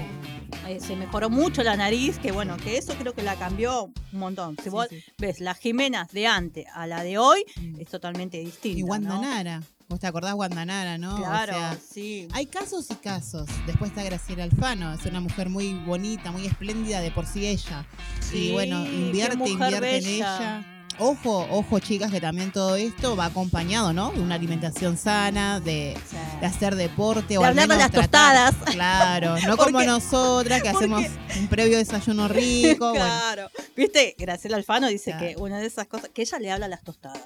Eh, 0.67 0.79
se 0.79 0.95
mejoró 0.95 1.29
mucho 1.29 1.61
la 1.63 1.75
nariz, 1.75 2.17
que 2.17 2.31
bueno, 2.31 2.57
que 2.57 2.77
eso 2.77 2.93
creo 2.95 3.13
que 3.13 3.21
la 3.21 3.35
cambió 3.35 3.85
un 4.13 4.19
montón. 4.19 4.55
Si 4.63 4.69
vos 4.69 4.87
ves 5.19 5.39
las 5.39 5.57
Jimenas 5.59 6.11
de 6.11 6.25
antes 6.27 6.65
a 6.73 6.87
la 6.87 7.03
de 7.03 7.17
hoy, 7.19 7.43
Mm. 7.57 7.79
es 7.81 7.87
totalmente 7.89 8.39
distinta. 8.39 8.79
Y 8.79 8.83
Wanda 8.83 9.15
¿no? 9.15 9.21
Nara. 9.21 9.61
¿Vos 9.87 9.99
te 9.99 10.07
acordás 10.07 10.33
Wanda 10.33 10.65
Nara, 10.65 10.97
no? 10.97 11.13
O 11.13 11.17
Claro, 11.17 11.53
sea, 11.53 11.77
sí. 11.93 12.27
Hay 12.33 12.47
casos 12.47 12.89
y 12.89 12.95
casos. 12.95 13.47
Después 13.67 13.91
está 13.91 14.03
Graciela 14.03 14.43
Alfano, 14.43 14.93
es 14.93 15.05
una 15.05 15.19
mujer 15.19 15.49
muy 15.49 15.73
bonita, 15.73 16.31
muy 16.31 16.47
espléndida 16.47 17.01
de 17.01 17.11
por 17.11 17.27
sí 17.27 17.45
ella. 17.45 17.85
Sí, 18.19 18.49
y 18.49 18.51
bueno, 18.53 18.83
invierte, 18.87 19.47
invierte 19.47 19.97
en 19.97 20.05
ella. 20.07 20.74
Ojo, 20.97 21.45
ojo 21.51 21.79
chicas, 21.79 22.09
que 22.09 22.21
también 22.21 22.51
todo 22.53 22.77
esto 22.77 23.17
va 23.17 23.25
acompañado, 23.25 23.91
¿no? 23.91 24.11
De 24.11 24.21
una 24.21 24.35
alimentación 24.35 24.97
sana, 24.97 25.59
de, 25.59 25.97
Sí. 26.09 26.15
de 26.39 26.45
hacer 26.45 26.75
deporte 26.75 27.37
o 27.37 27.41
De 27.41 27.47
al 27.47 27.51
hablar 27.59 27.67
de 27.67 27.75
las 27.75 27.91
tratar- 27.91 28.53
tostadas. 28.53 28.55
Claro, 28.73 29.35
no 29.45 29.57
como 29.57 29.83
nosotras 29.83 30.61
que 30.61 30.69
hacemos 30.69 31.03
un 31.37 31.47
previo 31.47 31.77
desayuno 31.77 32.27
rico. 32.29 32.91
bueno, 32.91 33.03
Claro. 33.05 33.49
Viste, 33.75 34.15
Graciela 34.17 34.55
Alfano 34.55 34.87
dice 34.87 35.11
Claro. 35.11 35.25
que 35.27 35.35
una 35.41 35.59
de 35.59 35.67
esas 35.67 35.85
cosas, 35.87 36.09
que 36.13 36.21
ella 36.21 36.39
le 36.39 36.51
habla 36.51 36.67
a 36.67 36.69
las 36.69 36.81
tostadas. 36.83 37.21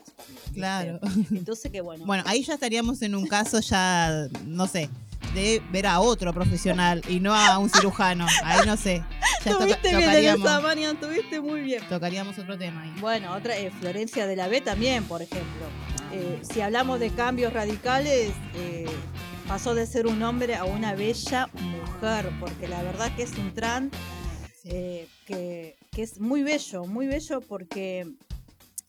claro. 0.53 0.99
Entonces 1.31 1.71
que 1.71 1.81
bueno. 1.81 2.05
Bueno, 2.05 2.23
ahí 2.25 2.43
ya 2.43 2.55
estaríamos 2.55 3.01
en 3.03 3.13
un 3.13 3.27
caso 3.27 3.59
ya, 3.59 4.27
no 4.45 4.65
sé, 4.67 4.89
de 5.33 5.61
ver 5.71 5.87
a 5.87 5.99
otro 5.99 6.33
profesional 6.33 7.01
y 7.07 7.19
no 7.19 7.33
a 7.33 7.57
un 7.57 7.69
cirujano. 7.69 8.25
Ahí 8.43 8.65
no 8.65 8.77
sé. 8.77 9.03
Ya 9.45 9.57
Tuviste 9.57 9.95
bien 9.95 10.09
esa, 10.09 10.59
Marian, 10.59 10.99
tuviste 10.99 11.39
muy 11.39 11.61
bien. 11.61 11.81
tocaríamos 11.87 12.37
otro 12.37 12.57
tema 12.57 12.81
ahí. 12.83 12.93
Bueno, 12.99 13.33
otra, 13.33 13.57
eh, 13.57 13.71
Florencia 13.79 14.27
de 14.27 14.35
la 14.35 14.47
B 14.47 14.61
también, 14.61 15.03
por 15.05 15.21
ejemplo. 15.21 15.65
Eh, 16.11 16.39
si 16.41 16.61
hablamos 16.61 16.99
de 16.99 17.11
cambios 17.11 17.53
radicales, 17.53 18.31
eh, 18.55 18.85
pasó 19.47 19.75
de 19.75 19.85
ser 19.85 20.07
un 20.07 20.21
hombre 20.23 20.55
a 20.55 20.65
una 20.65 20.93
bella 20.95 21.49
mujer, 21.53 22.29
porque 22.39 22.67
la 22.67 22.81
verdad 22.83 23.15
que 23.15 23.23
es 23.23 23.31
un 23.37 23.53
trans 23.53 23.93
eh, 24.65 25.07
que, 25.25 25.77
que 25.91 26.03
es 26.03 26.19
muy 26.19 26.43
bello, 26.43 26.85
muy 26.85 27.07
bello 27.07 27.41
porque 27.41 28.07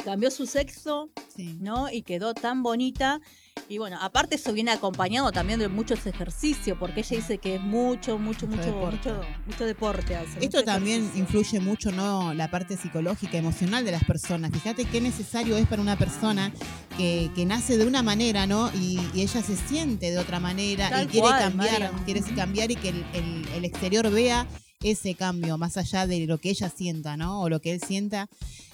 cambió 0.04 0.30
su 0.30 0.46
sexo, 0.46 1.10
Sí. 1.34 1.56
¿no? 1.60 1.90
Y 1.90 2.02
quedó 2.02 2.34
tan 2.34 2.62
bonita. 2.62 3.20
Y 3.68 3.78
bueno, 3.78 3.98
aparte 4.00 4.34
eso 4.34 4.52
viene 4.52 4.72
acompañado 4.72 5.30
también 5.30 5.60
de 5.60 5.68
muchos 5.68 6.04
ejercicios, 6.06 6.76
porque 6.78 7.00
ella 7.00 7.16
dice 7.16 7.38
que 7.38 7.54
es 7.56 7.60
mucho, 7.60 8.18
mucho, 8.18 8.46
Mucho 8.48 8.58
mucho, 8.58 8.66
deporte. 8.74 9.12
mucho, 9.12 9.22
mucho 9.46 9.64
deporte. 9.64 10.16
hace, 10.16 10.28
Esto 10.40 10.58
mucho 10.58 10.64
también 10.64 10.98
ejercicio. 11.02 11.20
influye 11.22 11.60
mucho, 11.60 11.92
¿no? 11.92 12.34
La 12.34 12.50
parte 12.50 12.76
psicológica, 12.76 13.36
emocional 13.38 13.84
de 13.84 13.92
las 13.92 14.02
personas. 14.04 14.50
Fíjate 14.50 14.84
qué 14.86 15.00
necesario 15.00 15.56
es 15.56 15.66
para 15.68 15.82
una 15.82 15.96
persona 15.96 16.52
que, 16.96 17.30
que 17.34 17.46
nace 17.46 17.76
de 17.78 17.86
una 17.86 18.02
manera, 18.02 18.46
¿no? 18.46 18.70
Y, 18.74 18.98
y 19.14 19.22
ella 19.22 19.42
se 19.42 19.56
siente 19.56 20.10
de 20.10 20.18
otra 20.18 20.40
manera 20.40 20.90
Tal 20.90 21.04
y 21.04 21.08
quiere 21.08 21.28
cual, 21.28 21.40
cambiar, 21.40 21.92
quiere 22.04 22.22
cambiar 22.34 22.70
y 22.72 22.76
que 22.76 22.88
el, 22.88 23.04
el- 23.14 23.48
el 23.54 23.64
exterior 23.64 24.10
vea 24.10 24.46
ese 24.82 25.14
cambio, 25.14 25.58
más 25.58 25.76
allá 25.76 26.06
de 26.06 26.26
lo 26.26 26.38
que 26.38 26.50
ella 26.50 26.70
sienta, 26.74 27.16
¿no? 27.16 27.42
O 27.42 27.48
lo 27.48 27.60
que 27.60 27.72
él 27.72 27.80
sienta. 27.86 28.28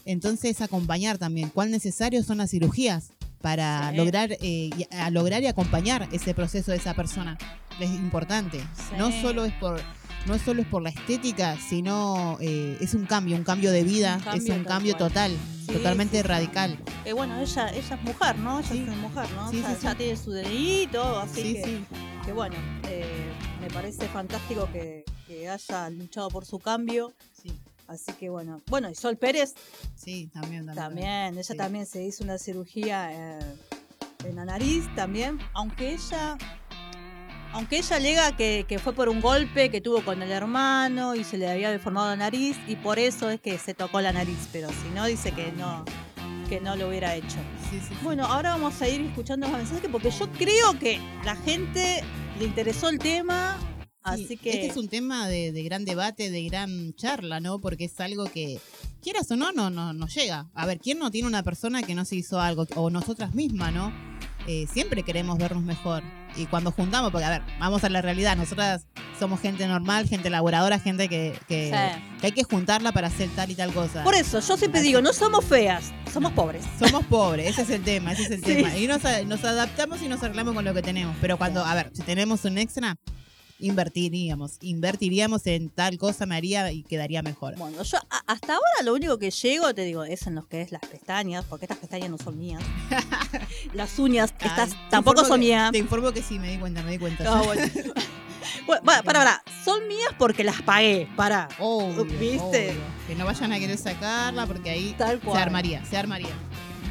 Entonces, 0.07 0.61
acompañar 0.63 1.19
también. 1.19 1.51
¿Cuán 1.51 1.71
necesario 1.71 2.23
son 2.23 2.39
las 2.39 2.51
cirugías 2.51 3.11
para 3.43 3.91
Sí. 3.91 3.97
lograr, 3.97 4.33
eh, 4.33 4.39
y- 4.41 4.87
a 4.95 5.11
lograr 5.11 5.43
y 5.43 5.47
acompañar 5.49 6.09
ese 6.13 6.33
proceso 6.33 6.71
de 6.71 6.79
esa 6.79 6.95
persona? 6.95 7.37
Es 7.79 7.91
importante. 7.91 8.61
No 8.97 9.13
solo 9.21 9.45
es 9.45 9.53
por 9.55 9.81
no 10.27 10.37
solo 10.41 10.63
es 10.63 10.67
por 10.67 10.83
la 10.83 10.89
estética, 10.91 11.57
sino 11.69 12.37
eh, 12.41 12.77
es 12.81 12.95
un 12.95 13.07
cambio, 13.07 13.37
un 13.37 13.45
cambio 13.45 13.71
de 13.71 13.85
vida, 13.85 14.17
Un 14.17 14.23
cambio 14.25 14.53
es 14.55 14.59
un 14.59 14.65
cambio 14.65 14.97
cual. 14.97 15.09
total, 15.09 15.37
Sí, 15.67 15.73
totalmente 15.73 16.17
sí, 16.17 16.23
radical. 16.25 16.79
Eh, 17.05 17.13
bueno, 17.13 17.39
ella, 17.39 17.69
ella 17.69 17.95
es 17.95 18.03
mujer, 18.03 18.37
¿no? 18.39 18.59
Ella 18.59 18.69
Sí. 18.69 18.79
es 18.79 18.89
una 18.89 18.97
mujer, 18.97 19.27
¿no? 19.37 19.53
Ya, 19.53 19.71
sí, 19.77 19.77
ya 19.85 19.95
tiene 19.95 20.17
su 20.17 20.33
DNI 20.33 20.83
y 20.83 20.87
todo, 20.89 21.21
así 21.21 21.43
Sí, 21.65 21.85
que, 22.25 22.33
bueno, 22.33 22.57
eh, 22.89 23.05
me 23.61 23.69
parece 23.69 24.09
fantástico 24.09 24.69
que, 24.73 25.05
que 25.29 25.49
haya 25.49 25.91
luchado 25.91 26.29
por 26.31 26.45
su 26.45 26.59
cambio. 26.59 27.13
Sí, 27.89 27.93
Así 28.11 28.13
que 28.19 28.29
bueno, 28.29 28.61
bueno, 28.69 28.91
y 28.91 28.95
Sol 28.95 29.17
Pérez 29.17 29.55
sí, 29.95 30.29
también, 30.33 30.67
también. 30.67 30.75
también, 30.77 31.35
ella 31.35 31.43
Sí. 31.45 31.57
también 31.57 31.87
se 31.87 32.03
hizo 32.03 32.25
una 32.25 32.39
cirugía 32.39 33.13
eh, 33.13 33.39
en 34.25 34.37
la 34.37 34.45
nariz 34.45 34.85
también, 34.97 35.39
aunque 35.55 35.93
ella, 35.95 36.37
aunque 37.53 37.79
ella 37.79 37.97
alega 37.97 38.37
que, 38.37 38.65
que 38.69 38.79
fue 38.79 38.93
por 38.93 39.09
un 39.09 39.21
golpe 39.21 39.71
que 39.71 39.81
tuvo 39.81 40.05
con 40.05 40.21
el 40.23 40.31
hermano 40.33 41.15
y 41.15 41.25
se 41.25 41.39
le 41.39 41.49
había 41.51 41.71
deformado 41.71 42.09
la 42.11 42.17
nariz 42.17 42.57
y 42.67 42.77
por 42.77 42.99
eso 42.99 43.31
es 43.31 43.41
que 43.41 43.57
se 43.59 43.73
tocó 43.75 44.01
la 44.01 44.13
nariz, 44.13 44.49
pero 44.53 44.69
si 44.69 44.89
no 44.95 45.07
dice 45.07 45.33
que 45.33 45.53
no, 45.53 45.85
que 46.49 46.61
no 46.61 46.75
lo 46.77 46.89
hubiera 46.89 47.15
hecho. 47.15 47.39
Sí, 47.71 47.79
sí, 47.81 47.87
sí. 47.89 47.95
Bueno, 48.03 48.25
ahora 48.27 48.51
vamos 48.51 48.81
a 48.83 48.89
ir 48.89 49.01
escuchando 49.01 49.47
los 49.49 49.57
mensajes 49.57 49.89
porque 49.91 50.11
yo 50.11 50.31
creo 50.33 50.79
que 50.79 51.01
la 51.25 51.37
gente 51.37 52.03
le 52.39 52.45
interesó 52.45 52.89
el 52.89 52.99
tema, 52.99 53.59
Sí, 54.15 54.25
así 54.25 54.37
que 54.37 54.51
Este 54.51 54.67
es 54.67 54.77
un 54.77 54.89
tema 54.89 55.27
de, 55.29 55.53
de 55.53 55.63
gran 55.63 55.85
debate, 55.85 56.31
de 56.31 56.45
gran 56.45 56.95
charla, 56.95 57.41
¿no? 57.41 57.59
Porque 57.61 57.85
es 57.87 57.99
algo 58.01 58.25
que, 58.27 58.61
quieras 59.03 59.31
o 59.31 59.37
no, 59.37 59.53
no, 59.53 59.71
no, 59.71 59.93
no 59.93 60.07
llega. 60.07 60.49
A 60.55 60.67
ver, 60.67 60.79
¿quién 60.79 60.99
no 60.99 61.11
tiene 61.11 61.29
una 61.29 61.43
persona 61.43 61.83
que 61.83 61.95
no 61.95 62.05
se 62.05 62.17
hizo 62.17 62.41
algo? 62.41 62.67
O 62.77 62.91
nosotras 62.91 63.35
mismas, 63.35 63.73
¿no? 63.73 63.93
eh, 64.49 64.67
siempre 64.73 65.03
queremos 65.03 65.39
vernos 65.39 65.65
mejor. 65.65 66.05
Y 66.37 66.47
cuando 66.47 66.71
juntamos, 66.71 67.11
porque 67.11 67.25
a 67.25 67.31
ver, 67.31 67.43
vamos 67.59 67.83
a 67.83 67.89
la 67.89 68.01
realidad, 68.01 68.37
nosotras 68.37 68.87
somos 69.19 69.41
gente 69.41 69.67
normal, 69.67 70.07
gente 70.09 70.31
laboradora, 70.31 70.79
gente 70.79 71.09
que, 71.09 71.37
que, 71.49 71.73
Sí. 71.73 72.03
que 72.21 72.27
hay 72.27 72.33
que 72.33 72.45
juntarla 72.45 72.93
para 72.93 73.09
hacer 73.09 73.29
tal 73.35 73.51
y 73.51 73.55
tal 73.57 73.73
cosa. 73.73 74.05
Por 74.05 74.15
eso, 74.15 74.39
yo 74.41 74.57
siempre 74.57 74.83
digo, 74.83 75.01
no 75.03 75.13
somos 75.13 75.45
feas, 75.45 75.93
somos 76.13 76.33
pobres. 76.33 76.65
Somos 76.79 77.05
pobres, 77.07 77.49
ese 77.49 77.63
es 77.63 77.71
el 77.71 77.83
tema, 77.83 78.13
ese 78.13 78.23
es 78.25 78.31
el 78.31 78.39
Sí. 78.45 78.45
tema. 78.55 78.77
Y 78.77 78.87
nos, 78.87 79.03
nos 79.27 79.45
adaptamos 79.45 80.01
y 80.03 80.09
nos 80.09 80.23
arreglamos 80.23 80.55
con 80.55 80.65
lo 80.65 80.75
que 80.75 80.83
tenemos. 80.83 81.17
Pero 81.21 81.39
cuando, 81.39 81.65
a 81.65 81.75
ver, 81.75 81.91
si 81.95 82.03
tenemos 82.03 82.45
un 82.45 82.59
extra, 82.59 82.97
invertiríamos. 83.59 84.59
Invertiríamos 84.61 85.47
en 85.47 85.71
tal 85.71 85.99
cosa, 85.99 86.27
me 86.27 86.37
haría 86.37 86.71
y 86.73 86.83
quedaría 86.83 87.23
mejor. 87.23 87.57
Bueno, 87.57 87.83
yo 87.83 87.99
hasta 88.27 88.55
ahora 88.55 88.83
lo 88.85 88.95
único 88.95 89.19
que 89.19 89.31
llego, 89.31 89.75
te 89.75 89.83
digo, 89.85 90.05
es 90.05 90.27
en 90.27 90.35
lo 90.35 90.47
que 90.49 90.63
es 90.63 90.73
las 90.73 90.83
pestañas, 90.83 91.45
porque 91.49 91.65
estas 91.67 91.79
pestañas 91.79 92.11
no 92.11 92.19
son 92.19 92.39
mías. 92.39 92.63
las 93.75 93.99
uñas, 93.99 94.33
Ah, 94.41 94.47
estas 94.47 94.77
tampoco 94.91 95.23
son 95.25 95.41
que- 95.41 95.47
mías. 95.47 95.73
Te 95.73 95.79
informo 95.79 96.13
que 96.13 96.23
sí, 96.23 96.39
me 96.39 96.51
di 96.51 96.59
cuenta, 96.59 96.83
me 96.83 96.93
di 96.93 96.99
cuenta. 96.99 97.25
Ah, 97.27 97.43
bueno. 97.43 97.63
Bueno, 98.65 98.83
para, 98.85 99.03
para. 99.03 99.43
Son 99.65 99.87
mías 99.89 100.11
porque 100.19 100.43
las 100.45 100.63
pagué. 100.63 101.09
Para. 101.17 101.49
Obvio, 101.59 102.05
¿Viste? 102.05 102.71
obvio. 102.71 102.81
Que 103.09 103.15
no 103.17 103.25
vayan 103.25 103.53
a 103.53 103.59
querer 103.59 103.77
sacarla 103.77 104.47
porque 104.47 104.71
ahí 104.71 104.95
Tal 104.97 105.19
se 105.21 105.27
cual. 105.27 105.43
armaría, 105.43 105.85
se 105.85 105.97
armaría. 105.97 106.29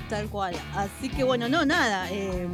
Tal 0.10 0.28
cual. 0.30 0.54
Así 0.74 1.10
que 1.10 1.24
bueno, 1.24 1.48
no, 1.50 1.66
nada. 1.66 2.10
eh, 2.12 2.48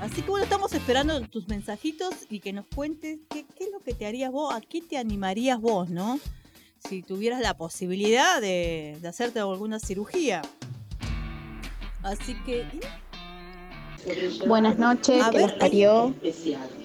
así 0.00 0.22
que 0.22 0.30
bueno, 0.30 0.44
estamos 0.44 0.72
esperando 0.72 1.20
tus 1.28 1.48
mensajitos 1.48 2.14
y 2.30 2.40
que 2.40 2.52
nos 2.52 2.66
cuentes 2.66 3.18
qué, 3.30 3.44
qué 3.56 3.64
es 3.64 3.70
lo 3.72 3.80
que 3.80 3.94
te 3.94 4.06
harías 4.06 4.30
vos, 4.30 4.54
a 4.54 4.60
qué 4.60 4.80
te 4.80 4.98
animarías 4.98 5.60
vos, 5.60 5.90
¿no? 5.90 6.18
Si 6.88 7.02
tuvieras 7.02 7.40
la 7.40 7.56
posibilidad 7.56 8.40
de, 8.40 8.96
de 9.00 9.08
hacerte 9.08 9.40
alguna 9.40 9.78
cirugía. 9.78 10.42
Así 12.02 12.34
que. 12.46 12.64
Buenas 14.46 14.78
noches, 14.78 15.22
A 15.22 15.30
que 15.30 15.38
ver, 15.38 15.58
parió. 15.58 16.14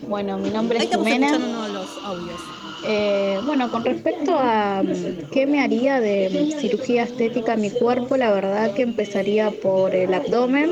Bueno, 0.08 0.38
mi 0.38 0.50
nombre 0.50 0.80
es 0.80 0.90
Jimena. 0.90 1.38
uno 1.38 1.64
de 1.68 1.74
los 1.74 1.90
audios. 2.04 2.42
Eh, 2.86 3.40
bueno, 3.46 3.72
con 3.72 3.86
respecto 3.86 4.36
a 4.38 4.84
mm, 4.84 5.30
qué 5.32 5.46
me 5.46 5.62
haría 5.62 6.02
de 6.02 6.52
mm, 6.56 6.60
cirugía 6.60 7.04
estética 7.04 7.54
en 7.54 7.62
mi 7.62 7.70
cuerpo, 7.70 8.18
la 8.18 8.32
verdad 8.34 8.74
que 8.74 8.82
empezaría 8.82 9.52
por 9.52 9.96
el 9.96 10.14
abdomen. 10.14 10.72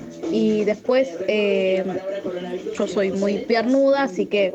y 0.31 0.63
después 0.63 1.09
eh, 1.27 1.83
yo 2.77 2.87
soy 2.87 3.11
muy 3.11 3.39
piernuda, 3.39 4.03
así 4.03 4.25
que 4.25 4.53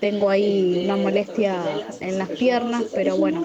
tengo 0.00 0.30
ahí 0.30 0.82
una 0.84 0.96
molestia 0.96 1.56
en 2.00 2.18
las 2.18 2.28
piernas, 2.30 2.84
pero 2.94 3.16
bueno. 3.16 3.44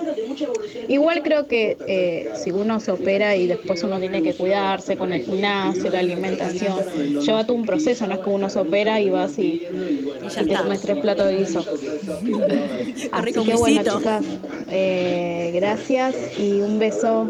Igual 0.88 1.24
creo 1.24 1.48
que 1.48 1.78
eh, 1.88 2.30
si 2.36 2.52
uno 2.52 2.80
se 2.80 2.92
opera 2.92 3.36
y 3.36 3.48
después 3.48 3.84
uno 3.84 4.00
tiene 4.00 4.22
que 4.22 4.34
cuidarse 4.34 4.98
con 4.98 5.14
el 5.14 5.24
gimnasio, 5.24 5.90
la 5.90 6.00
alimentación, 6.00 6.78
lleva 7.22 7.46
todo 7.46 7.58
un 7.58 7.66
proceso, 7.66 8.06
no 8.08 8.14
es 8.14 8.20
que 8.20 8.30
uno 8.30 8.50
se 8.50 8.60
opera 8.60 9.00
y 9.00 9.10
vas 9.10 9.38
y, 9.40 9.68
y 9.72 10.46
te 10.46 10.56
comes 10.56 10.82
tres 10.82 10.98
platos 10.98 11.28
de 11.28 11.38
guiso. 11.38 11.60
Así 13.12 13.34
que 13.34 13.56
bueno, 13.56 13.82
chicas, 13.84 14.26
eh, 14.70 15.52
gracias 15.54 16.16
y 16.38 16.62
un 16.62 16.80
beso. 16.80 17.30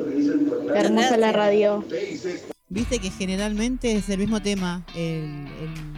Hermosa 0.75 1.17
la 1.17 1.31
radio. 1.31 1.83
Viste 2.73 2.97
que 2.99 3.11
generalmente 3.11 3.95
es 3.95 4.09
el 4.09 4.17
mismo 4.17 4.41
tema, 4.41 4.83
el- 4.95 5.47
el- 5.61 5.93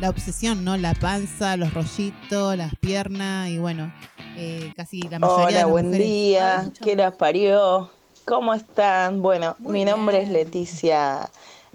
la 0.00 0.08
obsesión, 0.08 0.64
¿no? 0.64 0.74
La 0.78 0.94
panza, 0.94 1.56
los 1.58 1.74
rollitos, 1.74 2.56
las 2.56 2.74
piernas 2.80 3.50
y 3.50 3.58
bueno, 3.58 3.92
eh, 4.36 4.72
casi 4.74 5.02
la 5.02 5.18
mayoría 5.18 5.44
de 5.44 5.44
Hola, 5.44 5.58
las 5.60 5.70
buen 5.70 5.86
mujeres- 5.86 6.06
día. 6.06 6.72
¿Qué 6.82 6.96
las 6.96 7.14
parió? 7.16 7.90
¿Cómo 8.24 8.54
están? 8.54 9.20
Bueno, 9.20 9.54
Muy 9.58 9.72
mi 9.72 9.84
nombre 9.84 10.22
es. 10.22 10.30
Leticia 10.30 11.28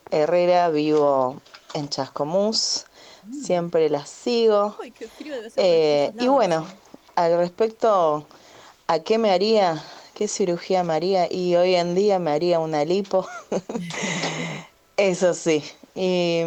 Herrera, 0.09 0.69
vivo 0.69 1.39
en 1.75 1.87
Chascomús. 1.89 2.85
Siempre 3.31 3.87
las 3.91 4.09
sigo. 4.09 4.75
Uy, 4.81 4.89
qué 4.91 5.07
frío 5.07 5.35
por 5.35 5.51
Eh, 5.57 6.11
y 6.19 6.27
bueno, 6.27 6.65
al 7.15 7.37
respecto 7.37 8.27
a 8.87 8.99
qué 8.99 9.19
me 9.19 9.29
haría, 9.29 9.79
qué 10.19 10.27
cirugía 10.27 10.83
me 10.83 10.91
haría, 10.93 11.31
y 11.31 11.55
hoy 11.55 11.75
en 11.75 11.95
día 11.95 12.19
me 12.19 12.31
haría 12.31 12.59
una 12.59 12.83
lipo. 12.83 13.25
Eso 14.97 15.33
sí. 15.33 15.63
Y, 15.95 16.41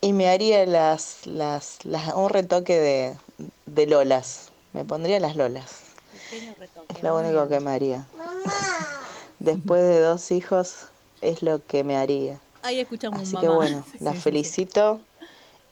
y 0.00 0.12
me 0.12 0.28
haría 0.28 0.64
las, 0.64 1.26
las, 1.26 1.84
las- 1.84 2.14
un 2.14 2.30
retoque 2.30 2.78
de, 2.78 3.16
de 3.66 3.86
lolas. 3.88 4.50
Me 4.72 4.84
pondría 4.84 5.18
las 5.18 5.34
lolas. 5.34 5.80
Retoque, 6.56 6.94
Es 6.94 7.02
lo 7.02 7.16
único 7.16 7.48
que 7.48 7.58
me 7.58 7.72
haría. 7.72 8.06
Después 9.40 9.82
de 9.82 9.98
dos 9.98 10.30
hijos, 10.30 10.76
es 11.20 11.42
lo 11.42 11.64
que 11.66 11.82
me 11.82 11.96
haría. 11.96 12.38
Ahí 12.62 12.78
escuchamos 12.78 13.20
Así 13.20 13.32
mamá. 13.32 13.40
que 13.40 13.48
bueno, 13.48 13.84
Sí, 13.90 13.98
las 13.98 14.14
sí, 14.14 14.20
sí. 14.20 14.22
felicito 14.22 15.00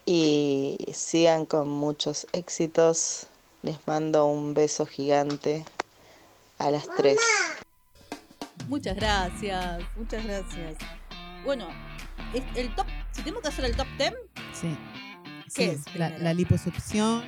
y 0.05 0.79
sigan 0.93 1.47
con 1.47 1.69
muchos 1.69 2.27
éxitos. 2.33 3.27
Les 3.63 3.77
mando 3.87 4.27
un 4.27 4.53
beso 4.53 4.85
gigante 4.85 5.65
a 6.59 6.71
las 6.71 6.87
tres. 6.97 7.19
Muchas 8.69 8.97
gracias, 8.97 9.83
muchas 9.97 10.25
gracias. 10.25 10.77
Bueno, 11.45 11.69
el 12.55 12.75
top, 12.75 12.87
si 13.13 13.23
tenemos 13.23 13.43
que 13.43 13.49
hacer 13.49 13.65
el 13.67 13.77
top 13.77 13.87
10, 13.99 14.15
Sí. 14.53 14.77
¿Qué 15.55 15.63
Sí, 15.63 15.63
es 15.63 15.95
la, 15.95 16.11
la 16.19 16.35
liposucción, 16.35 17.23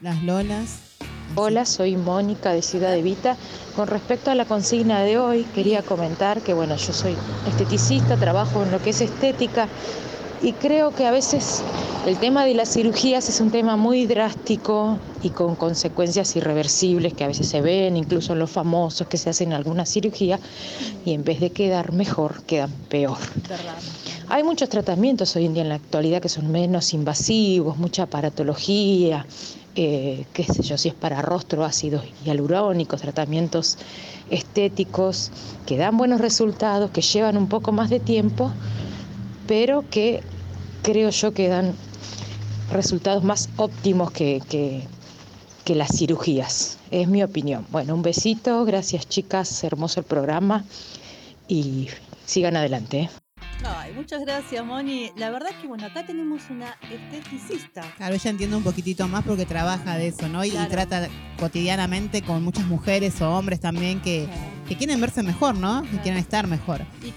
las 0.00 0.22
lolas. 0.22 0.96
Hola, 1.34 1.66
soy 1.66 1.96
Mónica 1.96 2.52
de 2.52 2.62
Ciudad 2.62 2.96
Evita. 2.96 3.36
Con 3.76 3.86
respecto 3.86 4.30
a 4.30 4.34
la 4.34 4.44
consigna 4.44 5.02
de 5.02 5.18
hoy, 5.18 5.44
quería 5.54 5.82
comentar 5.82 6.40
que, 6.40 6.52
bueno, 6.52 6.74
yo 6.76 6.92
soy 6.92 7.14
esteticista, 7.46 8.16
trabajo 8.16 8.62
en 8.64 8.72
lo 8.72 8.82
que 8.82 8.90
es 8.90 9.00
estética 9.00 9.68
y 10.42 10.52
creo 10.52 10.94
que 10.94 11.06
a 11.06 11.10
veces 11.10 11.62
el 12.06 12.16
tema 12.18 12.44
de 12.44 12.54
las 12.54 12.72
cirugías 12.72 13.28
es 13.28 13.40
un 13.40 13.50
tema 13.50 13.76
muy 13.76 14.06
drástico 14.06 14.98
y 15.22 15.30
con 15.30 15.56
consecuencias 15.56 16.34
irreversibles 16.36 17.12
que 17.14 17.24
a 17.24 17.28
veces 17.28 17.48
se 17.48 17.60
ven, 17.60 17.96
incluso 17.96 18.32
en 18.34 18.38
los 18.38 18.50
famosos 18.50 19.06
que 19.08 19.16
se 19.18 19.30
hacen 19.30 19.52
alguna 19.52 19.84
cirugía 19.86 20.38
y 21.04 21.12
en 21.12 21.24
vez 21.24 21.40
de 21.40 21.50
quedar 21.50 21.92
mejor, 21.92 22.42
quedan 22.44 22.70
peor. 22.88 23.18
Hay 24.28 24.44
muchos 24.44 24.68
tratamientos 24.68 25.34
hoy 25.36 25.46
en 25.46 25.54
día 25.54 25.62
en 25.62 25.70
la 25.70 25.76
actualidad 25.76 26.20
que 26.20 26.28
son 26.28 26.50
menos 26.52 26.92
invasivos, 26.92 27.78
mucha 27.78 28.04
aparatología, 28.04 29.26
eh, 29.74 30.24
qué 30.32 30.44
sé 30.44 30.62
yo, 30.62 30.76
si 30.76 30.88
es 30.88 30.94
para 30.94 31.22
rostro, 31.22 31.64
ácidos 31.64 32.02
hialurónicos, 32.24 33.00
tratamientos 33.00 33.78
estéticos 34.30 35.30
que 35.66 35.76
dan 35.76 35.96
buenos 35.96 36.20
resultados, 36.20 36.90
que 36.90 37.00
llevan 37.00 37.36
un 37.36 37.48
poco 37.48 37.72
más 37.72 37.88
de 37.90 38.00
tiempo, 38.00 38.52
pero 39.46 39.84
que 39.90 40.22
creo 40.82 41.10
yo 41.10 41.32
que 41.32 41.48
dan 41.48 41.74
resultados 42.70 43.24
más 43.24 43.48
óptimos 43.56 44.10
que, 44.10 44.42
que- 44.48 44.86
que 45.68 45.74
las 45.74 45.90
cirugías. 45.98 46.78
Es 46.90 47.08
mi 47.08 47.22
opinión. 47.22 47.66
Bueno, 47.68 47.94
un 47.94 48.00
besito, 48.00 48.64
gracias 48.64 49.06
chicas, 49.06 49.62
hermoso 49.62 50.00
el 50.00 50.06
programa 50.06 50.64
y 51.46 51.88
sigan 52.24 52.56
adelante. 52.56 53.00
¿eh? 53.00 53.10
Ay, 53.62 53.92
muchas 53.92 54.22
gracias, 54.22 54.64
Moni. 54.64 55.10
La 55.16 55.28
verdad 55.28 55.50
es 55.50 55.56
que, 55.56 55.66
bueno, 55.66 55.84
acá 55.84 56.06
tenemos 56.06 56.40
una 56.48 56.74
esteticista. 56.90 57.82
Claro, 57.98 58.14
ella 58.14 58.30
entiende 58.30 58.56
un 58.56 58.62
poquitito 58.62 59.06
más 59.08 59.22
porque 59.24 59.44
trabaja 59.44 59.98
de 59.98 60.06
eso, 60.06 60.26
¿no? 60.30 60.42
Y, 60.42 60.52
trata 60.70 61.06
cotidianamente 61.38 62.22
con 62.22 62.42
muchas 62.42 62.64
mujeres 62.64 63.20
o 63.20 63.28
hombres 63.36 63.60
también 63.60 64.00
que, 64.00 64.26
que 64.66 64.74
quieren 64.74 64.98
verse 65.02 65.22
mejor, 65.22 65.54
¿no? 65.54 65.82
Que 65.82 65.98
quieren 65.98 66.16
estar 66.16 66.46
mejor. 66.46 66.80
Y 67.04 67.12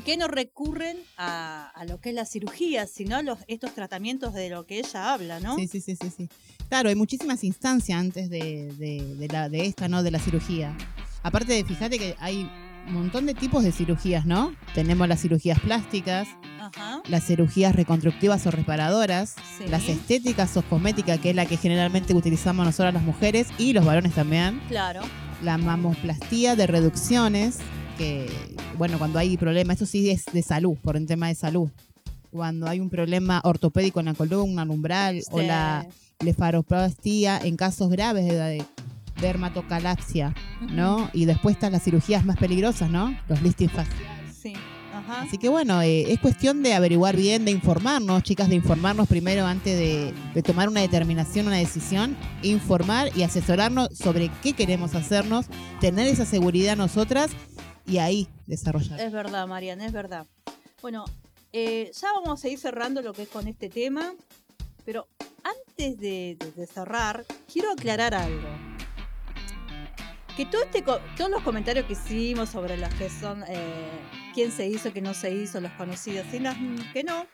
que 0.00 0.16
no 0.16 0.28
recurren 0.28 0.96
a, 1.16 1.70
a 1.74 1.84
lo 1.84 2.00
que 2.00 2.10
es 2.10 2.14
la 2.14 2.24
cirugía, 2.24 2.86
sino 2.86 3.16
a 3.16 3.22
los, 3.22 3.38
estos 3.48 3.74
tratamientos 3.74 4.34
de 4.34 4.50
lo 4.50 4.66
que 4.66 4.78
ella 4.78 5.12
habla, 5.12 5.40
¿no? 5.40 5.56
Sí, 5.56 5.68
sí, 5.68 5.80
sí, 5.80 5.96
sí, 6.00 6.10
sí. 6.16 6.28
Claro, 6.68 6.88
hay 6.88 6.94
muchísimas 6.94 7.44
instancias 7.44 7.98
antes 7.98 8.30
de, 8.30 8.72
de- 8.78 9.14
de 9.16 9.28
la, 9.28 9.48
de 9.48 9.66
esta, 9.66 9.88
¿no? 9.88 10.02
De 10.02 10.10
la 10.10 10.18
cirugía. 10.18 10.76
Aparte 11.22 11.52
de, 11.52 11.64
fíjate 11.64 11.98
que 11.98 12.16
hay 12.18 12.50
un 12.86 12.92
montón 12.94 13.24
de 13.26 13.32
tipos 13.34 13.64
de 13.64 13.72
cirugías, 13.72 14.26
¿no? 14.26 14.54
Tenemos 14.74 15.08
las 15.08 15.20
cirugías 15.22 15.58
plásticas, 15.60 16.28
Ajá. 16.60 17.00
las 17.08 17.24
cirugías 17.26 17.74
reconstructivas 17.74 18.46
o 18.46 18.50
reparadoras, 18.50 19.36
Sí. 19.58 19.64
las 19.68 19.88
estéticas 19.88 20.54
o 20.58 20.62
cosméticas, 20.62 21.18
que 21.20 21.30
es 21.30 21.36
la 21.36 21.46
que 21.46 21.56
generalmente 21.56 22.12
utilizamos 22.14 22.66
nosotras 22.66 22.92
las 22.92 23.02
mujeres 23.02 23.46
y 23.58 23.72
los 23.72 23.84
varones 23.86 24.12
también. 24.14 24.60
Claro. 24.68 25.00
La 25.42 25.56
mamoplastía 25.58 26.56
de 26.56 26.66
reducciones, 26.66 27.58
que, 27.94 28.26
bueno, 28.78 28.98
cuando 28.98 29.18
hay 29.18 29.36
problemas, 29.36 29.74
esto 29.74 29.86
sí 29.86 30.10
es 30.10 30.24
de 30.32 30.42
salud, 30.42 30.76
por 30.82 30.96
un 30.96 31.06
tema 31.06 31.28
de 31.28 31.34
salud. 31.34 31.68
Cuando 32.30 32.66
hay 32.68 32.80
un 32.80 32.90
problema 32.90 33.40
ortopédico 33.44 34.00
en 34.00 34.06
la 34.06 34.14
columna, 34.14 34.62
el 34.62 34.70
umbral, 34.70 35.22
o 35.30 35.40
Sí. 35.40 35.46
la 35.46 35.86
blefaroplastia 36.20 37.38
en 37.38 37.56
casos 37.56 37.90
graves 37.90 38.24
de, 38.26 38.34
de 38.34 38.64
dermatocalapsia, 39.20 40.34
¿no? 40.72 41.10
Y 41.12 41.24
después 41.24 41.54
están 41.56 41.72
las 41.72 41.82
cirugías 41.82 42.24
más 42.24 42.36
peligrosas, 42.36 42.90
¿no? 42.90 43.16
Los 43.28 43.42
lifting 43.42 43.68
faciales. 43.68 44.34
Sí. 44.40 44.54
Ajá. 44.92 45.22
Así 45.22 45.38
que 45.38 45.48
bueno, 45.48 45.82
eh, 45.82 46.12
es 46.12 46.18
cuestión 46.20 46.62
de 46.62 46.74
averiguar 46.74 47.16
bien, 47.16 47.44
de 47.44 47.50
informarnos, 47.50 48.22
chicas, 48.22 48.48
de 48.48 48.56
informarnos 48.56 49.06
primero 49.08 49.46
antes 49.46 49.78
de, 49.78 50.12
de 50.34 50.42
tomar 50.42 50.68
una 50.68 50.80
determinación, 50.80 51.46
una 51.46 51.56
decisión, 51.56 52.16
informar 52.42 53.10
y 53.16 53.22
asesorarnos 53.22 53.88
sobre 53.92 54.30
qué 54.42 54.52
queremos 54.54 54.94
hacernos, 54.94 55.46
tener 55.80 56.06
esa 56.06 56.24
seguridad 56.24 56.76
nosotras 56.76 57.30
y 57.86 57.98
ahí 57.98 58.28
desarrollar. 58.46 59.00
Es 59.00 59.12
verdad, 59.12 59.46
Mariana, 59.46 59.86
es 59.86 59.92
verdad. 59.92 60.26
Bueno, 60.82 61.04
eh, 61.52 61.90
ya 61.98 62.12
vamos 62.12 62.44
a 62.44 62.48
ir 62.48 62.58
cerrando 62.58 63.02
lo 63.02 63.12
que 63.12 63.22
es 63.22 63.28
con 63.28 63.46
este 63.46 63.68
tema, 63.68 64.14
pero 64.84 65.06
antes 65.42 65.98
de, 65.98 66.36
cerrar, 66.72 67.24
quiero 67.52 67.72
aclarar 67.72 68.14
algo. 68.14 68.48
Que 70.36 70.46
todo 70.46 70.64
este, 70.64 70.82
todos 70.82 71.30
los 71.30 71.42
comentarios 71.42 71.86
que 71.86 71.92
hicimos 71.92 72.48
sobre 72.48 72.76
las 72.76 72.92
que 72.94 73.08
son, 73.08 73.44
eh, 73.46 73.88
quién 74.34 74.50
se 74.50 74.66
hizo, 74.66 74.92
qué 74.92 75.00
no 75.00 75.14
se 75.14 75.32
hizo, 75.32 75.60
los 75.60 75.70
conocidos 75.72 76.26
y 76.32 76.40
las 76.40 76.56
que 76.92 77.04
no, 77.04 77.26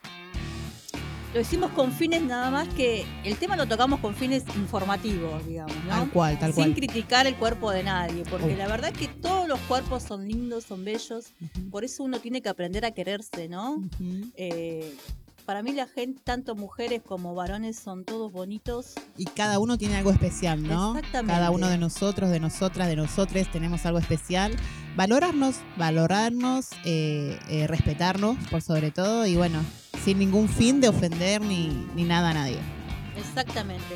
lo 1.33 1.39
hicimos 1.39 1.71
con 1.71 1.91
fines 1.91 2.21
nada 2.21 2.51
más 2.51 2.67
que, 2.69 3.05
el 3.23 3.37
tema 3.37 3.55
lo 3.55 3.65
tocamos 3.65 3.99
con 4.01 4.13
fines 4.15 4.43
informativos, 4.57 5.45
digamos, 5.47 5.75
¿no? 5.85 5.89
Tal 5.89 6.09
cual, 6.11 6.39
tal 6.39 6.53
Sin 6.53 6.63
cual. 6.65 6.75
criticar 6.75 7.25
el 7.27 7.35
cuerpo 7.35 7.71
de 7.71 7.83
nadie, 7.83 8.23
porque 8.29 8.53
Oh. 8.53 8.57
la 8.57 8.67
verdad 8.67 8.91
es 8.93 8.97
que 8.97 9.07
todos 9.07 9.47
los 9.47 9.59
cuerpos 9.61 10.03
son 10.03 10.27
lindos, 10.27 10.65
son 10.65 10.83
bellos, 10.83 11.27
por 11.69 11.85
eso 11.85 12.03
uno 12.03 12.19
tiene 12.19 12.41
que 12.41 12.49
aprender 12.49 12.83
a 12.85 12.91
quererse, 12.91 13.47
¿no? 13.47 13.81
Eh, 14.35 14.93
para 15.45 15.63
mí 15.63 15.71
la 15.71 15.87
gente, 15.87 16.21
tanto 16.23 16.55
mujeres 16.55 17.01
como 17.01 17.33
varones, 17.33 17.77
son 17.79 18.03
todos 18.05 18.31
bonitos. 18.31 18.93
Y 19.17 19.25
cada 19.25 19.57
uno 19.59 19.77
tiene 19.77 19.95
algo 19.97 20.11
especial, 20.11 20.61
¿no? 20.61 20.95
Exactamente. 20.95 21.33
Cada 21.33 21.49
uno 21.51 21.67
de 21.67 21.77
nosotros, 21.77 22.29
de 22.29 22.39
nosotras, 22.39 22.87
de 22.87 22.95
nosotres 22.95 23.49
tenemos 23.51 23.85
algo 23.85 23.99
especial. 23.99 24.55
Valorarnos, 24.95 25.55
valorarnos, 25.77 26.69
eh, 26.85 27.39
eh, 27.49 27.67
respetarnos 27.67 28.37
por 28.49 28.61
sobre 28.61 28.91
todo 28.91 29.25
y 29.25 29.35
bueno, 29.35 29.59
sin 30.03 30.19
ningún 30.19 30.47
fin 30.49 30.81
de 30.81 30.89
ofender 30.89 31.41
ni, 31.41 31.87
ni 31.95 32.03
nada 32.03 32.29
a 32.31 32.33
nadie. 32.33 32.57
Exactamente. 33.17 33.95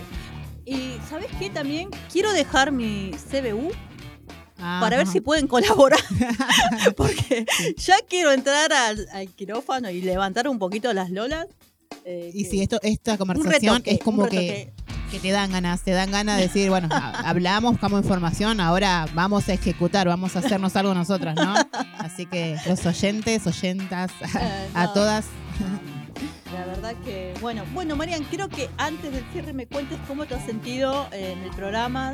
Y 0.66 0.98
¿sabes 1.10 1.28
qué? 1.40 1.50
También 1.50 1.90
quiero 2.12 2.32
dejar 2.34 2.72
mi 2.72 3.12
CBU 3.30 3.72
para 4.58 4.98
ver 4.98 5.08
si 5.08 5.22
pueden 5.22 5.48
colaborar. 5.48 6.00
Porque 6.98 7.46
ya 7.78 7.96
quiero 8.08 8.32
entrar 8.32 8.72
al, 8.74 9.08
al 9.14 9.28
quirófano 9.30 9.90
y 9.90 10.02
levantar 10.02 10.48
un 10.48 10.60
poquito 10.60 10.92
las 10.94 11.10
lolas. 11.12 11.48
eh, 12.06 12.32
Y 12.34 12.44
que- 12.44 12.50
si 12.50 12.62
esto, 12.62 12.80
esta 12.82 13.18
conversación 13.18 13.76
retoque, 13.76 13.92
es 13.92 14.00
como 14.00 14.28
que. 14.28 14.74
Que 15.12 15.20
te 15.20 15.32
dan 15.32 15.52
ganas, 15.52 15.82
te 15.82 15.92
dan 15.92 16.12
ganas 16.12 16.38
de 16.38 16.44
decir, 16.44 16.70
bueno, 16.70 16.88
ha- 16.92 17.30
hablamos, 17.30 17.74
buscamos 17.74 18.02
información, 18.04 18.60
ahora 18.60 19.06
vamos 19.14 19.48
a 19.50 19.54
ejecutar, 19.54 20.08
vamos 20.08 20.36
a 20.36 20.40
hacernos 20.40 20.76
algo 20.76 20.94
nosotras, 20.94 21.36
¿no? 21.36 21.54
Así 22.00 22.26
que 22.26 22.58
los 22.68 22.86
oyentes, 22.86 23.46
oyentas, 23.48 24.12
Eh, 24.40 24.68
a 24.74 24.94
todas, 24.94 25.26
La 26.54 26.66
verdad 26.66 26.96
que, 27.04 27.34
bueno, 27.42 27.64
bueno, 27.74 27.96
Marian, 27.96 28.24
quiero 28.26 28.48
que 28.50 28.70
antes 28.78 29.12
del 29.12 29.24
cierre 29.34 29.54
me 29.54 29.68
cuentes 29.68 29.98
cómo 30.08 30.26
te 30.26 30.36
has 30.36 30.46
sentido 30.46 31.08
en 31.12 31.40
el 31.44 31.50
programa. 31.52 32.12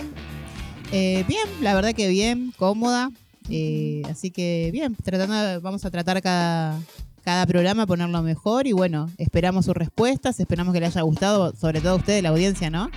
Eh, 0.92 1.24
bien, 1.28 1.48
la 1.62 1.74
verdad 1.74 1.94
que 1.94 2.08
bien, 2.10 2.52
cómoda. 2.58 3.10
eh, 3.50 4.02
así 4.10 4.32
que 4.32 4.70
bien, 4.74 4.96
tratando 4.96 5.62
vamos 5.62 5.86
a 5.86 5.92
tratar 5.92 6.22
cada, 6.22 6.78
cada 7.24 7.46
programa, 7.46 7.86
ponerlo 7.86 8.22
mejor 8.22 8.68
y 8.68 8.74
bueno, 8.74 9.10
esperamos 9.18 9.66
sus 9.66 9.76
respuestas, 9.76 10.40
esperamos 10.40 10.74
que 10.74 10.80
les 10.80 10.90
haya 10.90 11.02
gustado, 11.04 11.54
sobre 11.56 11.82
todo 11.82 11.94
a 11.94 11.96
ustedes, 11.96 12.24
la 12.24 12.30
audiencia, 12.30 12.70
¿no? 12.70 12.90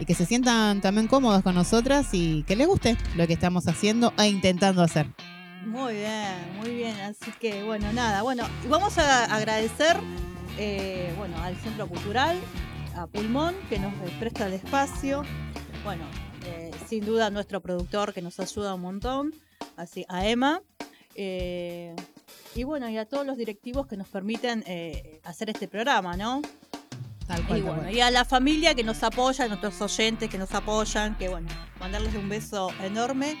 Y 0.00 0.04
que 0.04 0.14
se 0.14 0.26
sientan 0.26 0.80
también 0.80 1.08
cómodos 1.08 1.42
con 1.42 1.54
nosotras 1.54 2.08
y 2.12 2.44
que 2.44 2.56
les 2.56 2.66
guste 2.66 2.96
lo 3.16 3.26
que 3.26 3.32
estamos 3.32 3.66
haciendo 3.66 4.12
e 4.18 4.28
intentando 4.28 4.82
hacer. 4.82 5.08
Muy 5.66 5.94
bien, 5.94 6.34
muy 6.58 6.74
bien. 6.74 6.98
Así 7.00 7.32
que, 7.40 7.62
bueno, 7.64 7.92
nada, 7.92 8.22
bueno, 8.22 8.44
vamos 8.68 8.96
a 8.98 9.24
agradecer, 9.24 9.96
eh, 10.56 11.12
bueno, 11.18 11.36
al 11.42 11.56
Centro 11.56 11.88
Cultural, 11.88 12.38
a 12.94 13.06
Pulmón, 13.06 13.54
que 13.68 13.78
nos 13.78 13.92
presta 14.18 14.46
el 14.46 14.54
espacio. 14.54 15.24
Bueno, 15.84 16.04
eh, 16.46 16.70
sin 16.88 17.04
duda 17.04 17.30
nuestro 17.30 17.60
productor 17.60 18.14
que 18.14 18.22
nos 18.22 18.38
ayuda 18.40 18.74
un 18.74 18.80
montón, 18.82 19.34
así 19.76 20.04
a 20.08 20.26
Emma. 20.26 20.62
eh, 21.14 21.94
y 22.54 22.64
bueno, 22.64 22.88
y 22.88 22.96
a 22.96 23.06
todos 23.06 23.26
los 23.26 23.36
directivos 23.36 23.86
que 23.86 23.96
nos 23.96 24.08
permiten 24.08 24.64
eh, 24.66 25.20
hacer 25.24 25.50
este 25.50 25.68
programa, 25.68 26.16
¿no? 26.16 26.42
Tal 27.26 27.46
cual, 27.46 27.58
Y 27.58 27.62
bueno, 27.62 27.90
y 27.90 28.00
a 28.00 28.10
la 28.10 28.24
familia 28.24 28.74
que 28.74 28.82
nos 28.82 29.02
apoya, 29.02 29.44
a 29.44 29.48
nuestros 29.48 29.80
oyentes 29.82 30.30
que 30.30 30.38
nos 30.38 30.52
apoyan, 30.54 31.16
que 31.18 31.28
bueno, 31.28 31.48
mandarles 31.78 32.14
un 32.14 32.28
beso 32.28 32.70
enorme. 32.82 33.36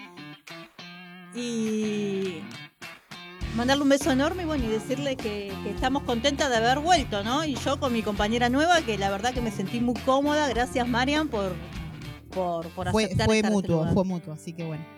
Y 1.34 2.40
mandarle 3.54 3.82
un 3.82 3.88
beso 3.88 4.10
enorme 4.10 4.42
y 4.42 4.46
bueno, 4.46 4.64
y 4.64 4.68
decirle 4.68 5.16
que, 5.16 5.52
que 5.62 5.70
estamos 5.70 6.02
contentas 6.02 6.50
de 6.50 6.56
haber 6.56 6.80
vuelto, 6.80 7.24
¿no? 7.24 7.44
Y 7.44 7.54
yo 7.54 7.80
con 7.80 7.92
mi 7.92 8.02
compañera 8.02 8.48
nueva, 8.48 8.82
que 8.82 8.98
la 8.98 9.10
verdad 9.10 9.32
que 9.32 9.40
me 9.40 9.50
sentí 9.50 9.80
muy 9.80 9.94
cómoda. 10.02 10.48
Gracias, 10.48 10.86
Marian, 10.86 11.28
por, 11.28 11.54
por, 12.30 12.68
por 12.70 12.88
aceptar 12.88 12.92
fue 12.92 13.04
estar 13.04 13.30
este 13.30 13.50
mutuo, 13.50 13.86
fue 13.92 14.04
mutuo, 14.04 14.34
así 14.34 14.52
que 14.52 14.64
bueno. 14.64 14.97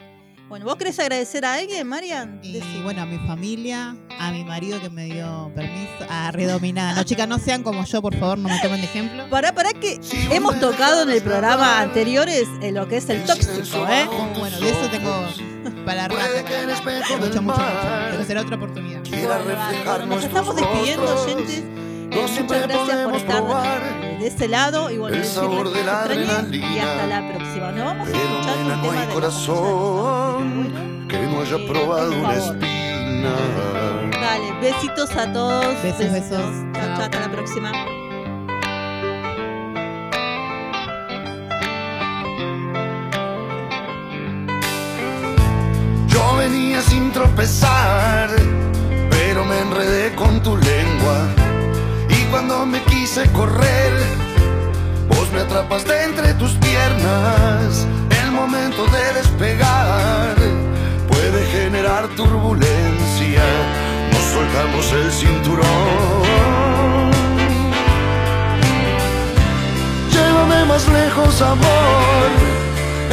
Bueno, 0.50 0.66
¿vos 0.66 0.74
querés 0.74 0.98
agradecer 0.98 1.44
a 1.44 1.54
alguien, 1.54 1.86
Marian? 1.86 2.40
Y 2.42 2.60
bueno, 2.82 3.02
a 3.02 3.06
mi 3.06 3.18
familia, 3.18 3.96
a 4.18 4.32
mi 4.32 4.42
marido 4.42 4.80
que 4.80 4.90
me 4.90 5.04
dio 5.04 5.48
permiso, 5.54 6.04
a 6.08 6.32
redominada. 6.32 6.94
No, 6.94 7.04
chicas, 7.04 7.28
no 7.28 7.38
sean 7.38 7.62
como 7.62 7.84
yo, 7.84 8.02
por 8.02 8.16
favor, 8.16 8.36
no 8.36 8.48
me 8.48 8.58
tomen 8.58 8.80
de 8.80 8.86
ejemplo. 8.88 9.30
Pará, 9.30 9.54
pará 9.54 9.72
que 9.72 10.00
hemos 10.32 10.58
tocado 10.58 11.04
en 11.04 11.10
el 11.10 11.22
programa 11.22 11.80
anteriores 11.80 12.48
eh, 12.62 12.72
lo 12.72 12.88
que 12.88 12.96
es 12.96 13.08
el 13.10 13.24
tóxico, 13.24 13.86
¿eh? 13.88 14.08
Oh, 14.10 14.40
bueno, 14.40 14.58
de 14.58 14.70
eso 14.70 14.90
tengo 14.90 15.24
para 15.86 16.08
rato. 16.08 16.20
para 16.84 16.98
rato. 16.98 17.16
Mucho, 17.18 17.42
mucho, 17.42 17.42
mucho. 17.42 17.62
Pero 18.10 18.24
será 18.24 18.40
otra 18.40 18.56
oportunidad. 18.56 19.02
Bueno, 19.08 20.06
nos 20.06 20.24
estamos 20.24 20.56
despidiendo, 20.56 21.22
oyentes. 21.22 21.58
Eh, 21.58 22.42
muchas 22.42 22.66
gracias 22.66 23.04
por 23.04 23.14
estar 23.14 24.09
de 24.20 24.26
ese 24.26 24.48
lado 24.48 24.90
y 24.90 24.98
bueno, 24.98 25.16
el 25.16 25.22
decirles 25.22 25.50
sabor 25.50 25.72
de 25.72 25.82
la 25.82 25.92
extrañé 26.04 26.24
y 26.24 26.28
adrenalina. 26.28 26.92
hasta 26.92 27.06
la 27.06 27.28
próxima. 27.34 27.72
Nos 27.72 27.84
vamos 27.86 28.08
a 28.08 28.12
Pero 28.12 28.24
escuchar 28.24 28.56
un 28.58 28.68
no 28.68 28.82
tema 28.82 29.00
hay 29.00 29.06
de 29.06 29.14
corazón 29.14 31.06
que 31.08 31.18
no 31.26 31.40
haya 31.40 31.66
probado 31.66 32.12
una 32.12 32.34
espina. 32.36 33.34
Dale, 34.20 34.52
besitos 34.60 35.10
a 35.16 35.32
todos. 35.32 35.82
Besos, 35.82 36.12
besos. 36.12 36.30
Chao, 36.30 36.72
chao, 36.74 36.94
Chao. 36.96 37.02
hasta 37.02 37.20
la 37.20 37.30
próxima. 37.32 37.72
Yo 46.08 46.36
venía 46.36 46.80
sin 46.82 47.10
tropezar, 47.12 48.28
pero 49.10 49.44
me 49.44 49.58
enredé 49.60 50.14
con 50.14 50.42
tu 50.42 50.56
lengua. 50.56 50.89
Cuando 52.40 52.64
me 52.64 52.82
quise 52.84 53.30
correr, 53.32 53.92
vos 55.10 55.30
me 55.30 55.40
atrapaste 55.42 56.04
entre 56.04 56.32
tus 56.32 56.52
piernas. 56.52 57.86
El 58.24 58.32
momento 58.32 58.86
de 58.86 59.12
despegar 59.12 60.36
puede 61.06 61.44
generar 61.48 62.08
turbulencia. 62.16 63.44
Nos 64.10 64.24
soltamos 64.32 64.90
el 64.90 65.12
cinturón. 65.12 67.10
Llévame 70.10 70.64
más 70.64 70.88
lejos, 70.88 71.42
amor. 71.42 72.30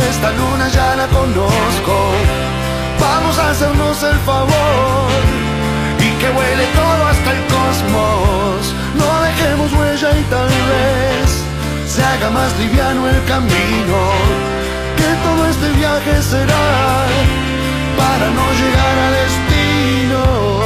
Esta 0.10 0.32
luna 0.32 0.70
ya 0.70 0.96
la 0.96 1.08
conozco. 1.08 1.96
Vamos 2.98 3.38
a 3.40 3.50
hacernos 3.50 4.04
el 4.04 4.16
favor 4.20 5.12
y 6.00 6.12
que 6.18 6.30
huele 6.30 6.66
todo 6.74 7.08
hasta 7.08 7.32
el 7.34 7.42
cosmos 7.48 8.77
no 8.96 9.22
dejemos 9.22 9.74
huella 9.74 10.10
y 10.20 10.24
tal 10.24 10.48
vez 10.48 11.44
se 11.88 12.04
haga 12.04 12.30
más 12.30 12.58
liviano 12.60 13.08
el 13.10 13.24
camino, 13.26 14.00
que 14.96 15.10
todo 15.24 15.48
este 15.48 15.70
viaje 15.72 16.22
será 16.22 17.06
para 17.98 18.30
no 18.30 18.46
llegar 18.60 18.98
al 19.06 19.14
destino. 19.14 20.57